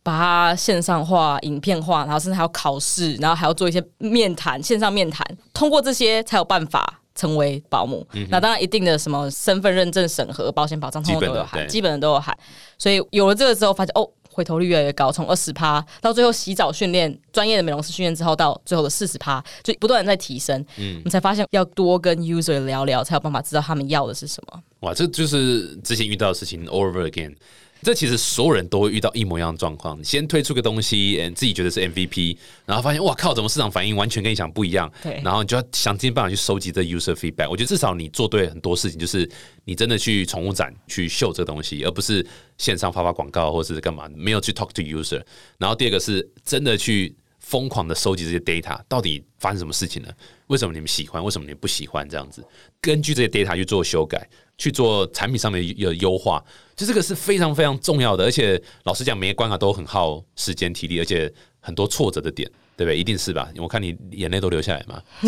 [0.03, 12.37] 把它线上化、影片化，然后甚至还要考试，然后还要做一些面谈，线上面谈，通过这些才有办法。”成为保姆，那当然一定的什么身份认证审核、保险保障，通通都有含，基本的都有含。
[12.77, 20.63] 所以有了这个之后，发现哦，回头率越来越高，从二十趴到最后洗澡训练、专业的美容师训练之后，到最后的四十趴，就不断的在提升。
[20.77, 24.63] 嗯，我们才发现要多跟 user 聊聊，才有办法知道他们要的是什么。
[24.81, 27.35] 哇，这就是之前遇到的事情 over again。
[27.81, 29.97] 这其实所有人都会遇到一模一样的状况。
[29.99, 34.91] 你先推出个东西，嗯，自己觉得是 MVP，然后发现哇靠，怎么市场反应完全跟你想不一样？
[35.01, 37.49] 对，然后你就要想尽办法去收集这 user feedback。
[37.49, 39.29] 我觉得至少你做对很多事情，就是
[39.65, 42.25] 你真的去宠物展去秀这个东西，而不是
[42.57, 45.21] 线上发发广告或者是干嘛，没有去 talk to user。
[45.57, 47.15] 然后第二个是真的去。
[47.41, 50.13] 疯狂的收集这些 data，到底发生什么事情了？
[50.47, 51.23] 为什么你们喜欢？
[51.23, 52.07] 为什么你们不喜欢？
[52.07, 52.45] 这样子，
[52.79, 56.43] 根据这些 data 去做修改，去做产品上面的优化，
[56.75, 58.23] 就这个是非常非常重要的。
[58.25, 62.95] 而且老实讲，每个关卡都很耗时间体力，而且很多挫折的点，对不对？
[62.95, 63.49] 一定是吧？
[63.57, 65.01] 我看你眼泪都流下来嘛，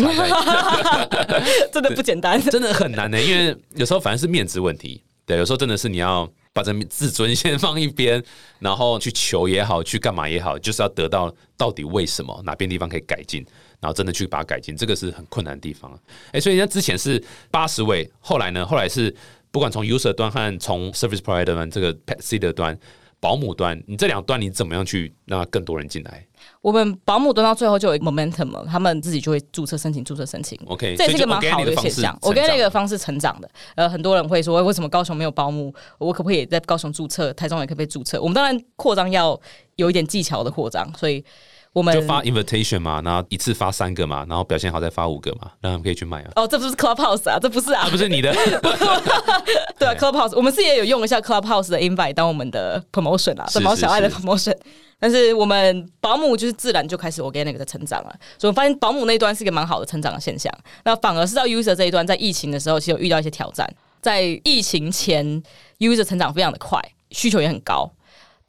[1.72, 3.20] 真的不简单， 真的很难的。
[3.20, 6.30] 因为有时候反而是面子问题，对，有时候真的是你要。
[6.54, 8.22] 把这自尊先放一边，
[8.58, 13.42] 然后去求也好，去干嘛也好，就是要得到到底为什么哪边地方可以改进，
[13.82, 15.92] 然后真的去把它改进，这个是很困难的地方。
[16.30, 19.14] 哎，所以人家之前是八十位，后来呢，后来是
[19.50, 22.78] 不管从 user 端和从 service provider 端这个 pet i t 端。
[23.20, 26.26] 保姆端，你这两端你怎么样去让更多人进来？
[26.60, 30.58] 我们保姆端到最后就有 momentum 了，他们自己就会注册申请，注册申请。
[30.66, 32.18] OK，这是一个蛮好的现象。
[32.20, 33.48] 我跟那个方式成长的。
[33.76, 35.72] 呃，很多人会说，为什么高雄没有保姆？
[35.98, 37.32] 我可不可以也在高雄注册？
[37.34, 38.20] 台中也可不可以注册？
[38.20, 39.40] 我们当然扩张要
[39.76, 41.24] 有一点技巧的扩张，所以。
[41.72, 46.30] 我们就发 invitation 嘛，然后一次发三个嘛，然后表现好再发五个嘛，让他们可以去买啊。
[46.36, 48.32] 哦，这不是 Clubhouse 啊，这不是啊，不是你的。
[49.78, 54.56] 对啊，Clubhouse，我们是也有用一下 Clubhouse 的 invite 当我们的 promotion 啊，什么小爱的 promotion。
[54.98, 60.52] 但是我们保姆就是自然就开始 organic 的成长了，所以我发现保姆那一端是一个蛮好的成长的现象。
[60.84, 63.68] 那反而是到 user 这一端，在疫情的时候其实有遇到一些挑战。
[64.00, 65.42] 在疫情前
[65.78, 66.80] ，user 成长非常的快，
[67.10, 67.90] 需求也很高。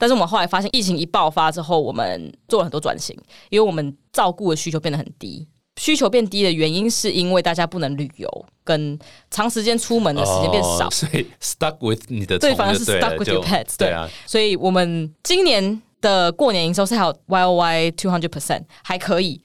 [0.03, 3.17] 但是我们后来发现，疫情一爆发之后，我们做了很多转型，
[3.49, 5.47] 因为我们照顾的需求变得很低。
[5.77, 8.99] 需求变低的原因是因为大家不能旅游，跟
[9.31, 13.77] 长时间出门的时间变少，所以 stuck with 你的对，反而是 stuck with your pets。
[13.77, 19.41] 对啊，所以我们今年的过年营收是还有 Y O Y two hundred percent 还可以，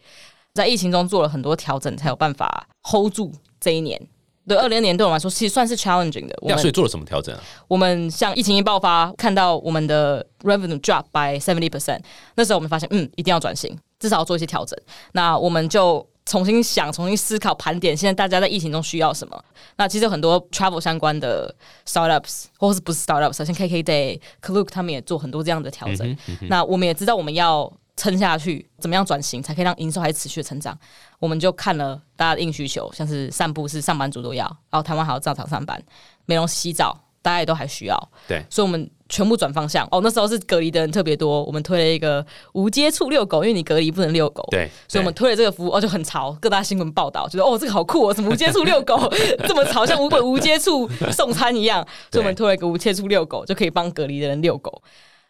[0.54, 4.08] 在疫情中做了很多调整，才有办法 hold 住这一年。
[4.48, 6.36] 对，二零年对我们来说其实算是 challenging 的。
[6.42, 7.40] 那所以做了什么调整啊？
[7.68, 12.00] 我们像疫情一爆发，看到我们的 revenue drop by seventy percent，
[12.34, 14.76] 那时候我们发现，嗯，一定要转型，至少要做一些调整。
[15.12, 19.44] 那我们就重新想，重新思考，盘点现在大家在疫情中需要什么。
[19.76, 21.54] 那其实很多 travel 相关的
[21.86, 26.16] startups 或是不是 startups，像 KK Day、Klook 他们也做很多这样的调整。
[26.48, 27.72] 那我们也知道我们要。
[27.98, 30.78] 撑下去，怎么样转型才可以让营收还持续的成长？
[31.18, 35.82] 我们就看了大家的硬需求，像是散步是上班族都要，然后台湾还要照常上班，
[36.26, 38.08] 美容洗澡大家也都还需要。
[38.28, 39.84] 对，所以我们全部转方向。
[39.90, 44.46] 哦，那时候是隔离的人特别多，我们推了一个无接触遛狗，因为你隔离不能遛狗。
[44.52, 48.96] 对，所以我们推了这个服务，哦就很潮，各大新闻报道，觉得哦这个好酷哦，什么无接触遛狗
[49.48, 51.84] 这么潮，像无鬼无接触送餐一样。
[52.12, 54.80] 所以我们推了一个无接触遛狗，就可以帮隔离的人遛狗。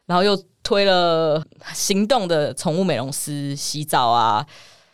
[0.09, 1.41] 然后又推了
[1.73, 4.45] 行动的宠物美容师洗澡啊、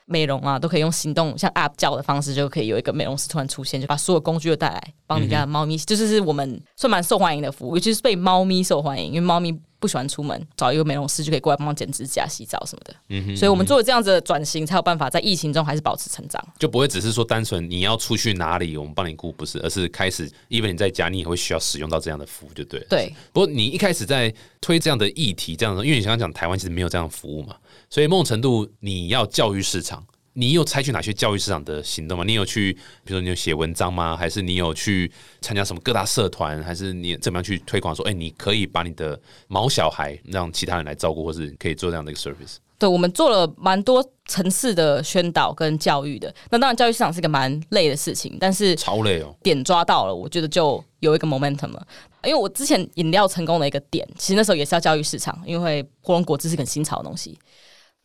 [0.05, 9.59] 美容啊，都可以用行动像 App 叫的方式，就可以有一个美容师突然出现，就把所有工具都带来，帮你家的猫咪，就是是我们算蛮受欢迎的服务，尤其是被猫咪受欢迎，因为猫咪。
[9.85, 12.95] 不喜欢出门，找一个美容师就可以过来帮忙剪指甲、洗澡什么的。
[13.11, 16.43] 嗯哼，所以我们做了这样子的转型，才有办法在疫情中还是保持成长。
[16.59, 22.81] 就不会只是说单纯你要出去哪里，我们帮你顾，不是，而是开始，因为你在家，你也会需要使用到这样的服务，就对。
[22.89, 23.15] 对。
[23.35, 27.55] 不过你一开始在推这样的议题，这样的，因为你刚刚讲台湾其实没有这样的服务嘛，
[27.91, 30.03] 所以某种程度你要教育市场。
[30.35, 32.25] 你有采取哪些教育市场的行动吗？
[32.25, 32.73] 你有去，
[33.05, 34.17] 比如说你有写文章吗？
[34.17, 36.63] 还是你有去参加什么各大社团？
[36.63, 42.57] 还是你怎么样去推广说，哎，你可以把你的毛小孩让其他人来照顾，或是可以做这样的一个 service？
[42.77, 46.35] 对，我们做了蛮多层次的宣导跟教育的。
[46.51, 49.33] 那当然，教育市场是一个蛮累的事情，但是超累哦。
[49.45, 51.87] 点抓到了，我觉得就有一个 momentum 了。
[52.25, 57.39] 因为我之前饮料成功的一个点，其实那时候也是要教育市场，因为火龙果汁是很新潮的东西。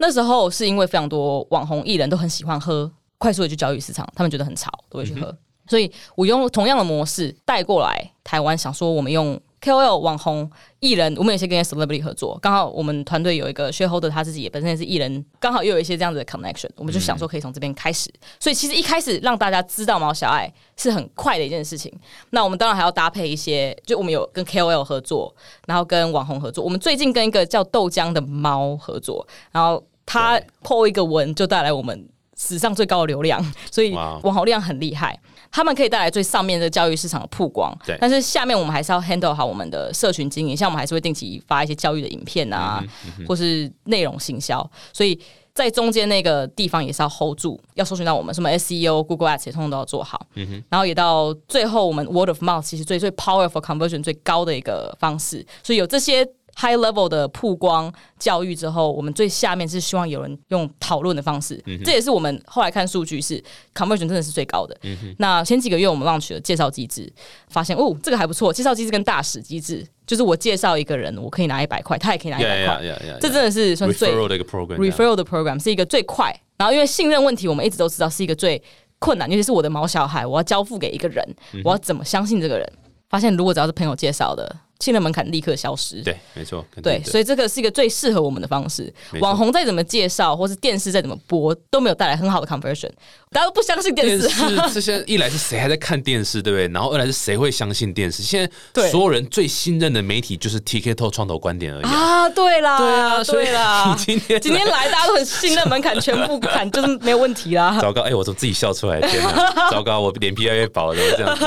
[0.01, 5.37] 那时候是因为非常多网红艺人都很喜欢喝，快速的去交易市场，他们觉得很潮，都会去喝。
[5.67, 18.11] 所以我用同样的模式带过来台湾，想说我们用 KOL 网红艺人，我们有些跟 celebrity 合作，刚好我们团队有一个 shareholder，他自己也本身也是艺人，刚好又有一些这样子的 connection，我们就想说可以从这边开始。
[18.39, 21.93] 所以其实一开始让大家知道毛小爱是很快的一件事情。
[22.31, 25.35] 那我们当然还要搭配一些，就我们有跟 KOL 合作，
[25.67, 26.63] 然后跟网红合作。
[26.63, 29.83] 我们最近跟一个叫豆浆的猫合作，然后。
[30.11, 35.17] 他破一个文就带来我们史上最高的流量， 所以网红量很厉害。
[35.51, 42.83] 他们可以带来最上面的教育市场的曝光，但是下面我们还是要 handle 好我们的社群经营，像我们还是会定期发一些教育的影片啊，
[43.27, 44.67] 或是内容行销。
[44.93, 45.19] 所以
[45.53, 50.25] 在中间那个地方也是要 hold 住，要搜寻到我们什么 SEO、Google Ads 也通通都要做好。
[50.69, 56.27] 然后也到最后，我们 Word of Mouth 其实最最 powerful conversion 最高的一个方式，所以有这些。
[56.59, 63.41] High level 的曝光教育之后，我们最下面是希望有人用讨论的方式，这也是我们后来看数据是
[63.73, 64.77] conversion 真的是最高的。
[65.19, 67.09] 那前几个月我们 launch 了介绍机制，
[67.47, 72.81] 发现哦这个还不错，介绍机制跟大使机制，就是我介绍一个人，我可以拿一百块，他也可以拿一百块，
[73.21, 74.75] 这真的是算最 referral 的一个 program。
[74.75, 78.61] referral 的 program 是一个最快，然后因为信任问题，我们一直都知道是一个最
[78.99, 81.25] 困难，尤其是我的毛小孩，我要交付给一个人，
[81.63, 82.69] 我要怎么相信这个人？
[83.07, 84.53] 发现如果只要是朋友介绍的。
[84.79, 86.01] 信任门槛立刻消失。
[86.01, 86.65] 对，没错。
[86.81, 88.91] 对，所以这个是一个最适合我们的方式。
[89.19, 92.89] 网红再怎么介绍，或是电视再怎么播，都没有带来很好的 conversion。
[93.31, 94.27] 大家都不相信电视。
[94.73, 96.67] 这些一来是谁还在看电视，对不对？
[96.69, 98.23] 然后二来是谁会相信电视？
[98.23, 102.29] 现在所有人最信任的媒体就是 TKTOK 创投观点而已啊！
[102.29, 103.95] 对啦，对啊，对啦。
[103.99, 107.77] 今天今天来，大家都很信任门槛全部砍， 就是没有问题啦。
[107.81, 109.69] 糟糕，哎，我从自己笑出来，天哪！
[109.69, 111.37] 糟糕，我脸皮越来越薄了，怎么这样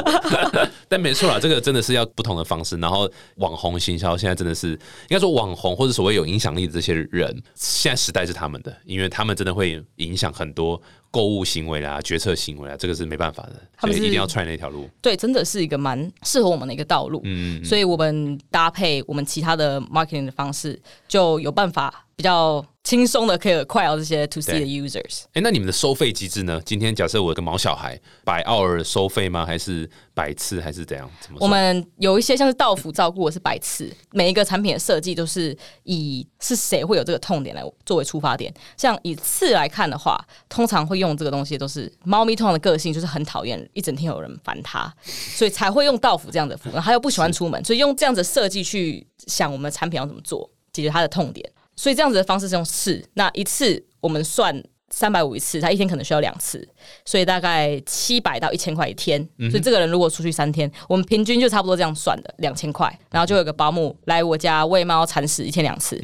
[0.53, 0.71] 子？
[0.89, 2.77] 但没错啦，这个真的是要不同的方式。
[2.77, 4.17] 然后网红行销。
[4.17, 4.79] 现在真的是应
[5.11, 10.81] 该说网红或者所谓有影响力的这些人，现在时代是他们的，因为他们真的会影响很多
[11.11, 14.89] 购物行为啦、决策行为啊，这个是没办法的，他们一定要踹那条路。
[15.01, 17.21] 对，真的是一个蛮适合我们的一个道路。
[17.25, 22.65] 嗯，所以我们搭配我们其他的 marketing 的方式，就有办法比较。
[22.85, 25.23] 轻松的可以快到这些 to C 的 users。
[25.35, 26.61] 哎，那你们的收费机制呢？
[26.67, 29.47] 今天假设我有个毛小孩，百奥尔收费吗？
[29.47, 30.61] 还是百次？
[30.61, 31.09] 还是怎样？
[31.39, 33.89] 我们有一些像是到府照顾，是百次。
[34.11, 38.53] 每一个产品的设计都是以是谁会有这个痛点来作为出发点。
[38.77, 46.73] 像以次来看的话，通常会用这个东西都是猫咪通常的个性就是很讨厌一整天有人烦它，所以才会用到府这样的服务。
[46.81, 50.51] 他又不喜欢出门，所以用这样子设计去想我们的产品要怎么做。
[50.73, 51.49] 解决他的痛点。
[51.83, 54.63] 所以这样子的方式是用次，那一次我们算。
[54.95, 56.69] 三百五一次，他一天可能需要两次，
[57.07, 59.27] 所以大概七百到一千块一天。
[59.51, 62.87] 所以这个人如果出去三天，我们平均就差不多这样算的，两千块。
[63.11, 65.99] 然后就有个保姆来我家喂猫铲屎，一天两次，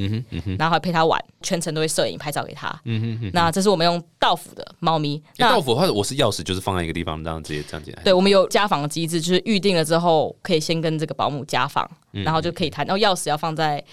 [0.59, 2.81] 然后还陪他玩，全程都会摄影拍照给他。
[3.35, 5.23] 那这是我们用到府的猫咪。
[5.37, 8.03] 那到府的话，我是钥匙就是放在一个地方，这样直接这样进来。
[8.03, 12.87] 对，我们有家访的机制，就是预定了之后可以先跟这个保姆家访，然后就可以谈。
[12.87, 13.85] 然后钥匙要放在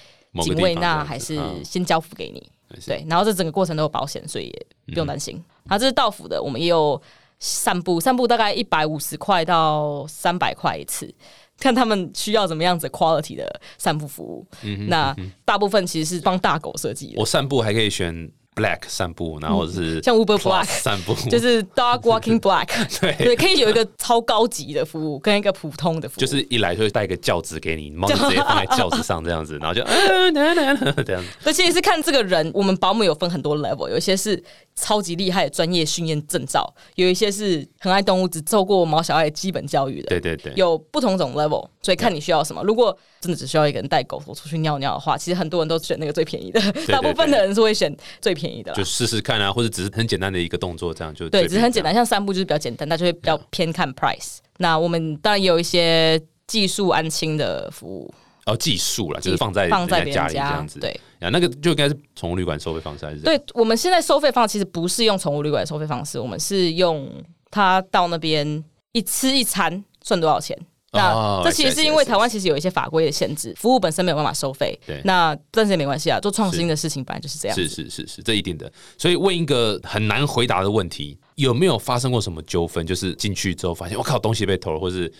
[0.41, 2.51] 警卫那，还是先交付给你？
[2.85, 5.35] 对，然后这整个过程都有保险，所以也不用担心。
[5.63, 7.01] 然后，这是到府的，我们也有
[7.39, 11.13] 散步，散步大概一百五十块到三百块一次，
[11.59, 14.45] 看他们需要怎么样子 quality 的散步服务。
[14.87, 17.13] 那大部分其实是帮大狗设计的。
[17.17, 18.31] 我散步还可以选。
[18.55, 22.67] Black 散步，然后是像 Uber Black 散步， 就是 Dog Walking Black，
[23.01, 31.27] 对对，可以有一个超高级的服务跟一个普通的服务，就是一来就会带一个轿子给你，猫就 直接放在轿子上这样子，然后就嗯，这样子。
[31.43, 34.41] 而且是看这个人，我们保姆有分很多 level，有一些是。
[34.77, 40.09] 超级厉害的专业训练证照，有一些是很爱动物，只受过毛小爱基本教育的。
[40.09, 42.63] 对对对，有不同种 level，所以看你需要什么。
[42.63, 48.73] 如果真的只需要一个人带狗狗出去尿尿的话，其实很多人都选那个最便宜的，大部分的人是会选最便宜的。
[48.73, 54.37] 就试试看啊，或者只是很简单的一个动作，这样就对，只是很简单，像散步就是比较简单，那就会比较偏看 price。
[54.57, 58.11] 那我们当然也有一些技术安亲的服务。
[58.47, 60.79] 哦，寄宿了，就是放在放在家里这样子。
[60.79, 63.21] 对，啊，那个就应该是宠物旅馆收费方式还是？
[63.21, 67.07] 对，我们现在收费方式其实不是用宠物旅馆收费方式，我们是用
[67.51, 70.57] 他到那边一吃一餐算多少钱。
[70.95, 74.77] 那这其实是因为台湾其实有一些法规的限制，服务本身没有办法收费。
[74.87, 77.55] 对，那但是也没关系啊，做创新的事情本来就是这样。
[77.55, 78.71] 是是是是，这一定的。
[78.97, 82.85] 所以问一个很难回答的问题，有没有发生过什么纠纷？
[82.87, 85.11] 就是进去之后发现，我靠，东西被偷了，或是？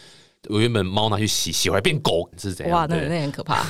[0.50, 2.78] 我原本猫拿去洗，洗回来变狗，是怎样？
[2.80, 3.66] 哇，那那很可怕。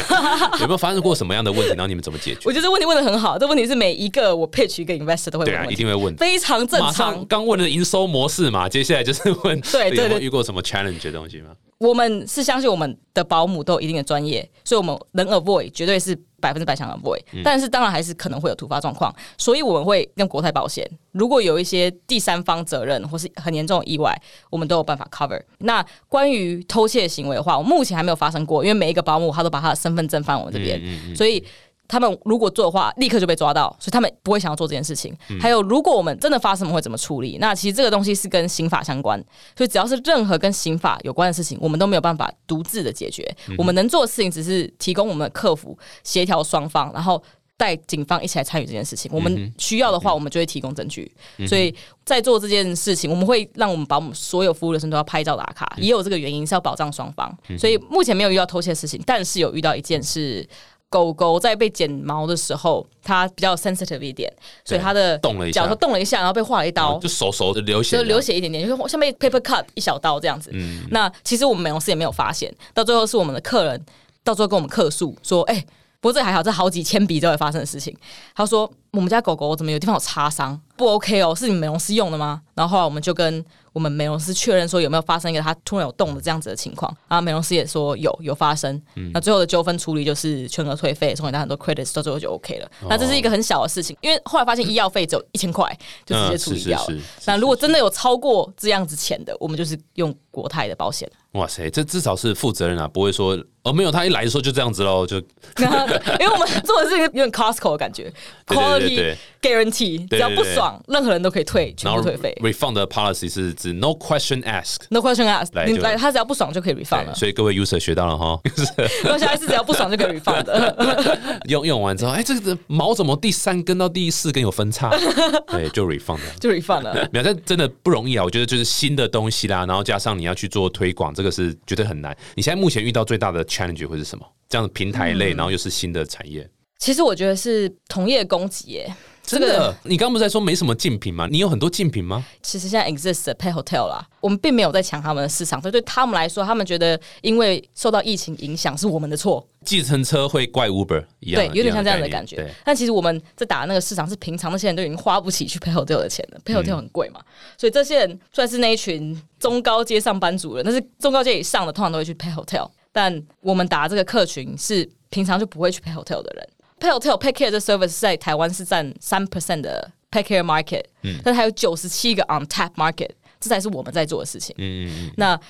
[0.60, 1.68] 有没有发生过什么样的问题？
[1.70, 2.40] 然后你们怎么解决？
[2.44, 7.24] 我觉得这问题问的很好，这问题是每一个我 pitch 一个 investor 都会问对啊，一定会问，非常正常。
[7.26, 11.50] 刚问的营收模式嘛，接下来就是问， 对对对，遇过什么 challenge 的东西吗？
[11.80, 24.14] 我们是相信我们的保姆都有一定的专业，所以我们能 avoid 绝对是百分之百想 avoid，但是当然还是可能会有突发状况，所以我们会用国泰保险，如果有一些第三方责任或是很严重的意外，
[24.50, 25.40] 我们都有办法 cover。
[25.60, 31.42] 那关于偷窃行为的话，我目前还没有发生过，因为每一个保姆他都把他的身份证放我们这边，所以。
[31.90, 35.12] 他们如果做的话，立刻就被抓到，所以他们不会想要做这件事情。
[35.40, 37.36] 还有，如果我们真的发生，会怎么处理？
[37.40, 39.18] 那其实这个东西是跟刑法相关，
[39.56, 43.28] 所以只要是任何跟刑法有关的事情，我们都没有办法独自的解决。
[43.58, 47.20] 我们能做的事情只是提供我们的客服协调双方，然后
[47.56, 49.10] 带警方一起来参与这件事情。
[49.12, 51.10] 我们需要的话，我们就会提供证据。
[51.48, 51.74] 所以
[52.04, 57.36] 在做这件事情，我们会让我们把我们所有服务的生都要拍照打卡，也有这个原因是要保障双方。
[57.58, 60.48] 所以目前没有遇到偷窃的事情，但是有遇到一件事。
[60.90, 64.30] 狗狗在被剪毛的时候，它比较 sensitive 一点，
[64.64, 70.50] 所以它的动了一下，脚动了一下，然后被划了一刀，就手手的流血，就流血一点点，就是像被 paper cut 一小刀这样子。
[70.90, 73.80] 那其实我们美容师也没有发现，到最后是我们的客人
[74.24, 75.64] 到最后跟我们客诉说：“哎，
[76.00, 77.96] 不过这还好，这好几千笔都会发生的事情。”
[78.34, 80.60] 他说：“我们家狗狗怎么有地方有擦伤？
[80.80, 83.44] 不 OK 哦，是你们美容师用的吗？”然后后来我们就跟。
[83.72, 88.82] 我们美容师确认说有没有发生一个他突然有动的这样子的情况，然后美容师也说有有发生，
[89.14, 92.68] 那最后的纠纷处理就是全额退费，送给他很多 credits，到最后就 OK 了。
[92.88, 95.72] 那这是一个很小的事情，因为后来发现医药费只有一千块，
[96.04, 96.98] 就直接处理掉了。
[97.26, 101.08] 那如果真的有超过这样子钱的，我们就是用国泰的保险。
[101.34, 105.16] 哇塞，这至少是负责任啊，不会说哦没有，他一来的时候就这样子喽，就
[105.62, 108.12] 因为我们做的是一个有点 Costco 的感觉
[108.48, 112.36] ，quality guarantee，只要不爽，任何人都可以退，全部退费。
[112.42, 117.14] refund 的 policy 是指 no question asked，no question asked，来来，他只要不爽就可以 refund 了。
[117.14, 118.40] 所以各位 user 学到了哈，
[119.04, 121.40] 那下一次只要不爽就可以 refund 的。
[121.48, 124.90] 用用完之后，哎，这个毛怎么第三根到第四根有分叉？
[125.48, 127.08] 对，就 refund 了，就 refund 了。
[127.12, 128.24] 没有，这真的不容易啊！
[128.24, 131.12] 我觉得就是新的东西啦，然后加上你要去做推广。
[131.14, 132.16] 这个是绝对很难。
[132.34, 134.24] 你现在目前遇到最大的 challenge 会是什么？
[134.48, 136.48] 这样的平台类，然后又是新的产业。
[136.78, 138.94] 其实我觉得是同业攻击耶。
[139.38, 141.28] 真的，你刚不是在说没什么竞品吗？
[141.30, 142.24] 你有很多竞品吗？
[142.42, 149.46] 其实现在 exist pay hotel 啦，我们并没有在抢他们的市场，所以对他们来说，他们觉得因为受到疫情影响是我们的错。
[149.64, 152.50] 计程车会怪 Uber 一样，对，有点像这样的感觉。
[152.64, 157.20] 但其实我们在打那个市场是平常那些人都已经花不起去 pay hotel 的钱了，pay hotel 很贵嘛，
[157.58, 160.62] 所以这些人算是那一群中高阶上班族了。
[160.62, 166.48] 但是中高阶以上的通常都会去 pay hotel，但我们打这个客群是平常就不会去 pay hotel 的人。
[166.80, 169.92] Pay hotel pay care 的 service 在台湾是占三 percent 的。
[170.12, 174.52] Pay care market，嗯，但还有九十七个 on tap market，这才是我们在做的事情。
[174.58, 175.40] 嗯嗯那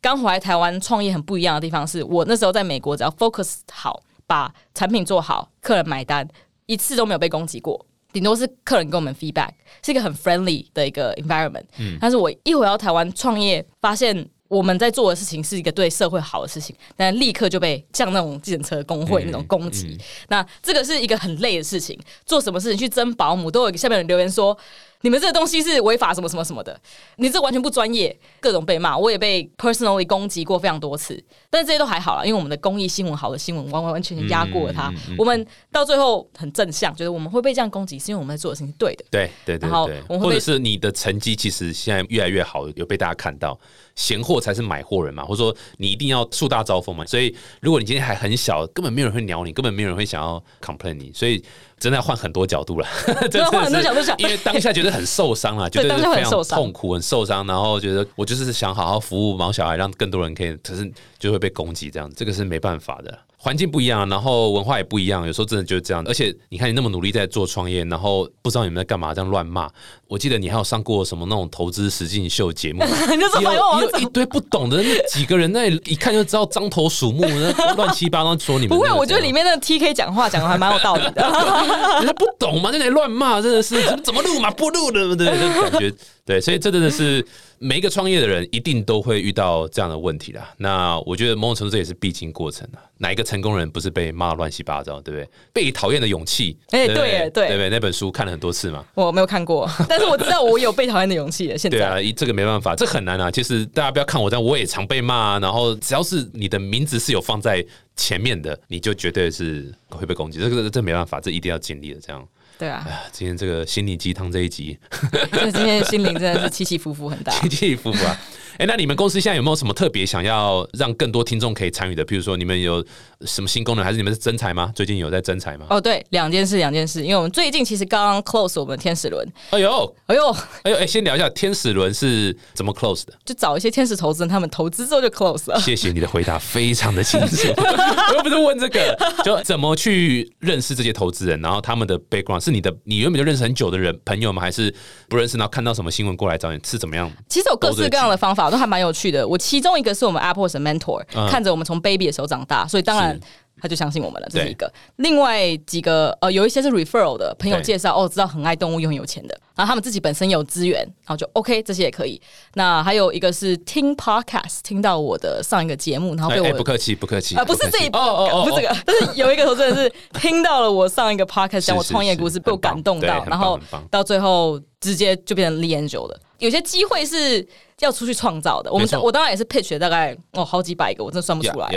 [0.00, 6.26] 刚回来台湾创业很不一样的地方是，我那时候在美国只要 focus 好把产品做好，客人买单，
[6.66, 7.86] 一次都没有被攻击过。
[8.12, 9.50] 顶多是客人给我们 feedback，
[9.84, 11.66] 是一个很 friendly 的一个 environment。
[11.78, 19.96] 嗯，但是我一回到台湾创业，发现我们在做的事情是一个对社会好的事情，但立刻就被像那种计程车工会那种攻击。
[20.28, 24.56] 那这个是一个很累的事情，做什么事情去争保姆，都有下面人留言说。
[25.02, 26.78] 你们这个东西是违法什么什么什么的，
[27.16, 34.92] 你这完全不专业，各种被骂，我也被 personally 攻击过非常多次，但是这些都还好了，因为我们的公益新闻好的新闻完完完全全压过了它。
[35.16, 39.04] 我们到最后很正向，觉得我们会被这样攻击，是因为我们在做的事情是对的。
[39.10, 39.88] 对对对，然后
[40.18, 43.58] 或者是你的成绩其实现在越来越好，有被大家看到，
[43.94, 47.06] 闲货才是买货人嘛，或者说你一定要树大招风嘛。
[47.06, 51.42] 所以如果你今天还很小，根本没有人会鸟你，根本没有人会想要 complain 你，所以。
[51.78, 52.86] 真的要换很多角度了，
[53.30, 63.18] 真的换很多角度想，因为当下觉得很受伤了，觉得非常痛苦、很受伤，然后觉得我就是想好好服务毛小孩，让更多人可以，可是就会被攻击，这样这个是没办法的。
[63.48, 66.04] 环境不一样，然后文化也不一样，有时候真的就是这样。
[66.06, 69.66] 而且你看，你那么努力在做创业，然后不知道你们在干嘛，这样乱骂。
[70.06, 72.84] 我记得你还有上过什么那种投资实境秀节目，
[73.40, 78.76] 有有一堆不懂的那几个人，那一看就知道獐头鼠目，那乱七八糟说你们。
[78.76, 81.22] 不会，我觉得里面那个 T K 讲话讲的还蛮有道理的。
[82.00, 85.26] 人家不懂嘛，在那里乱骂，真的是怎么录嘛，不录的，对不对？
[85.70, 85.90] 感觉
[86.26, 87.26] 对，所以这真的是。
[87.60, 90.52] 每一个创业的人一定都会遇到这样的问题啦。
[90.58, 92.78] 那我觉得某种程度这也是必经过程啊。
[92.98, 95.28] 哪一个成功人不是被骂乱七八糟，对不对？
[95.52, 98.84] 被讨厌的勇气，哎，对对对对，那本书看了很多次嘛。
[98.94, 101.46] 我没有看过， 但是我知道我有被讨厌的勇气。
[101.56, 103.30] 现在对啊，这个没办法，这很难啊。
[103.30, 105.38] 其实大家不要看我这样，我也常被骂。
[105.38, 110.40] 然后只要是你的名字是有放在前面的，你就绝对是会被攻击。
[110.40, 112.26] 这个这没办法，这一定要经历的这样。
[112.58, 114.76] 对啊，今天这个心灵鸡汤这一集，
[115.52, 118.20] 今天心灵真的是起起伏伏很大， 起起伏伏啊。
[118.58, 122.04] 哎，那你们公司现在有没有什么特别想要让更多听众可以参与的？
[122.04, 122.84] 比如说，你们有
[123.20, 124.72] 什么新功能，还是你们是增财吗？
[124.74, 125.66] 最近有在增财吗？
[125.70, 129.24] 哦，对，两件事，两件事，因为我们最近其实刚刚 close 我们的天使轮。
[129.50, 133.12] 哎呦，哎呦，哎呦，哎，先聊一下天使轮是怎么 close 的？
[133.24, 135.60] 就找一些天使投资人，他们投资之后就 close 了。
[135.60, 137.48] 谢谢你的回答，非常的清楚。
[137.54, 144.40] 我又不是问这个，就怎么去认识这些投资人，然后他们的 background 是你的，你原本就认识很久的人朋友吗？
[144.40, 144.74] 还是
[145.08, 147.10] 不认识，然后看到什么新闻过来找你，是怎么样？
[147.28, 149.26] 其实有各式各样的方法，都还蛮有趣的。
[149.26, 153.18] 我其中一个是我们 Apple 的 mentor，看着我们从 baby 的时候长大，所以当然
[153.60, 154.28] 他就相信我们了。
[154.30, 154.72] 这是一个。
[154.96, 162.20] 另外几个呃，有一些是 referral 的朋友介绍，哦，知道很爱动物又很有钱的，然后他们自己本身有资源，然后就 OK，这些也可以。
[162.54, 173.58] 那还有一个是听 podcast，听到我的上一个节目，然后被我不客气不客气啊，不是这一哦哦哦，不是这个， 但是有一个投资人是听到了我上一个 podcast 讲我创业故事，被我感动到，然后
[173.90, 176.18] 到最后直接就变成 Angel 的。
[176.38, 177.46] 有些机会是。
[177.80, 181.68] 要出去创造的，我们我当然也是 pitch 大概哦好几百个，我真的算不出来。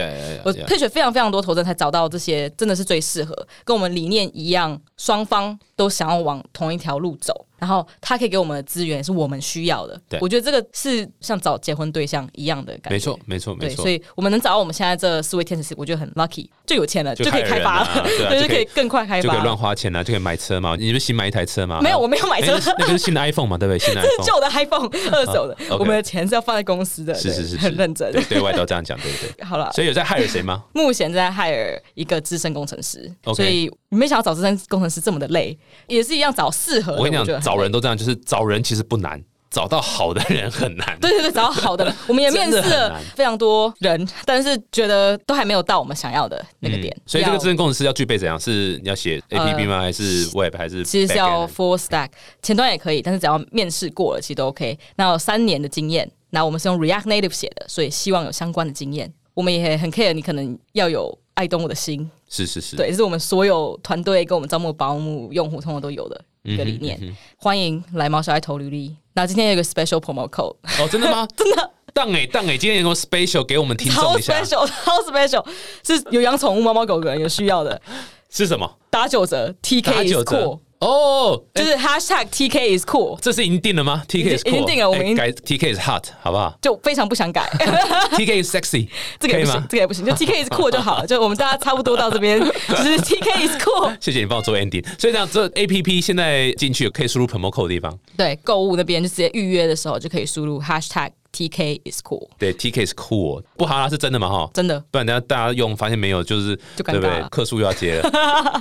[0.44, 7.46] 我 pitch 非常非常多投资人才找到这些，真的是最适合，跟我们理念一样，双方都想要往同一条路走。
[7.62, 12.90] 然后他可以给我们的资源是我们需要的，对我觉得这个是像找结婚对象一样的感觉。
[12.90, 13.84] 没错，没错，没错。
[13.84, 20.76] 所以我们能找到我们现在这四位天使，我觉得很 lucky，就有钱了，就可以开发了，对， 就可以更快开发，就可以乱花钱了，就可以买车嘛。
[20.76, 21.80] 你不是新买一台车吗？
[21.82, 23.78] 没有，我没有买车，那个是新的 iPhone 嘛，对不对？
[23.78, 25.56] 新的 iPhone，旧的 iPhone，二手的。
[25.78, 29.46] 我们的钱是要放在公司的，是是是，很认真，对外都这样讲，对不对？
[29.46, 30.64] 好了，所以有在害了谁吗？
[30.74, 35.56] 目前在害了一个资深工程师，所以你没想到找资深工程师这么的累，
[35.88, 36.96] 也是一样找适合。
[36.96, 38.16] 我跟你讲，找人都这样，就是。
[38.26, 40.98] 找人其实不难，找到好的人很难。
[41.02, 46.96] 对对对，找到好的人， 我们也面试了非常多人，但是觉得都还没有到我们想要的那个点。
[47.06, 48.40] 所以这个智能工程师要具备怎样？
[48.40, 49.82] 是你要写 A P P 吗？
[49.82, 50.56] 还是 Web？
[50.56, 52.10] 还是其实是要 Full Stack，
[52.42, 54.78] 前端也可以，但是只要面试过了，其实都 OK。
[54.96, 59.12] 那有三年的经验，那我们是用 React Native 写的，所以希望有相关的经验。
[59.34, 62.10] 我们也很 care，你可能要有爱动物的心。
[62.32, 66.20] 是是是，对，这是我们所有团队跟我们招募保姆用户通常都有的。
[66.44, 67.00] 一个理念，
[67.38, 68.96] 欢迎来猫小爱投履历。
[69.14, 71.28] 那今天有个 special promo code 哦，真的吗？
[71.38, 75.46] 真的，当哎当哎，今天有个 special 给我们听众一下，超 special，超 special，
[75.86, 77.80] 是有养宠物猫猫狗狗人有需要的，
[78.32, 78.68] 是什么？
[78.90, 80.60] 打九折，TK 九折。
[80.82, 86.58] 哦，就是 hashtag TK is cool，这是已经定了吗？TK is cool，已经定了，我们改 TK is hot，好不好？
[86.60, 87.48] 就非常不想改。
[88.18, 88.88] TK is sexy，
[89.20, 91.06] 这个也不行，这个也不行，就 TK is cool 就好了。
[91.06, 93.96] 就我们大家差不多到这边， 就是 TK is cool。
[94.02, 94.84] 谢谢你帮我做 ending。
[95.00, 102.30] 所以这样，这 APP 现在进去可以输入 promo code 的地方，对，购物那边就直接预约的时候就可以输入 hashtag TK is cool。
[102.38, 104.28] 对，TK is cool，不哈拉是真的吗？
[104.30, 104.80] 哈，真的。
[104.92, 108.10] 不然等下大家用发现没有，就是就尴尬，客数又要接了。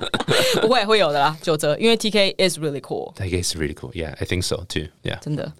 [0.63, 3.13] 不会，会有的啦，九折，因为 TK is really cool。
[3.15, 3.93] TK is really cool.
[3.93, 4.89] Yeah, I think so too.
[5.03, 5.53] Yeah，真的。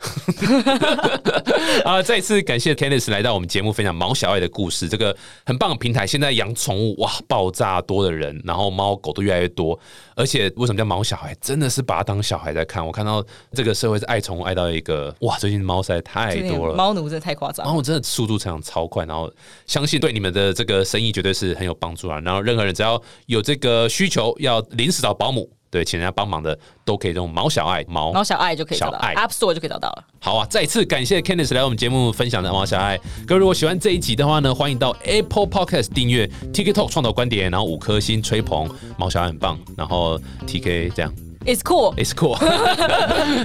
[1.85, 6.07] 啊，再一次感谢 Candice 来到我们节目分享毛小爱的故事，这个很棒的平台。
[6.07, 9.79] 现在养宠物哇，爆炸多的人，然后猫狗都越来越多。
[10.15, 11.35] 而且为什么叫毛小孩？
[11.41, 12.85] 真的是把它当小孩在看。
[12.85, 19.05] 我看到这个社会是爱宠物爱到一个哇，最近猫实在太多了，猫奴真的太夸张，然后真的速度成长超快。
[19.07, 19.33] 然后
[19.67, 22.21] 相信对你们的这个生意绝对是很有帮助啊。
[22.21, 25.49] 然后任何人只要有这个需求要临时找保姆。
[25.73, 30.05] 对，请人家帮忙的都可以用毛小爱毛毛小爱就可以找到，App Store 就可以找到了。
[30.19, 32.99] 好啊，再次感谢 Candice 来我们节目分享的毛小爱。
[33.25, 41.15] 各位如果喜欢这一集的话呢，欢迎到 Apple Podcast 订阅 TikTok 创造观点，然后五颗星吹捧毛小爱很棒，然后 TK 这样
[41.45, 42.39] ，It's cool，It's cool，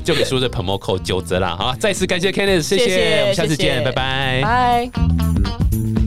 [0.01, 1.55] 就给输的 promo code 九折啦。
[1.57, 6.04] 好，再次感谢 Candice，谢谢，我们下次见，拜拜，拜。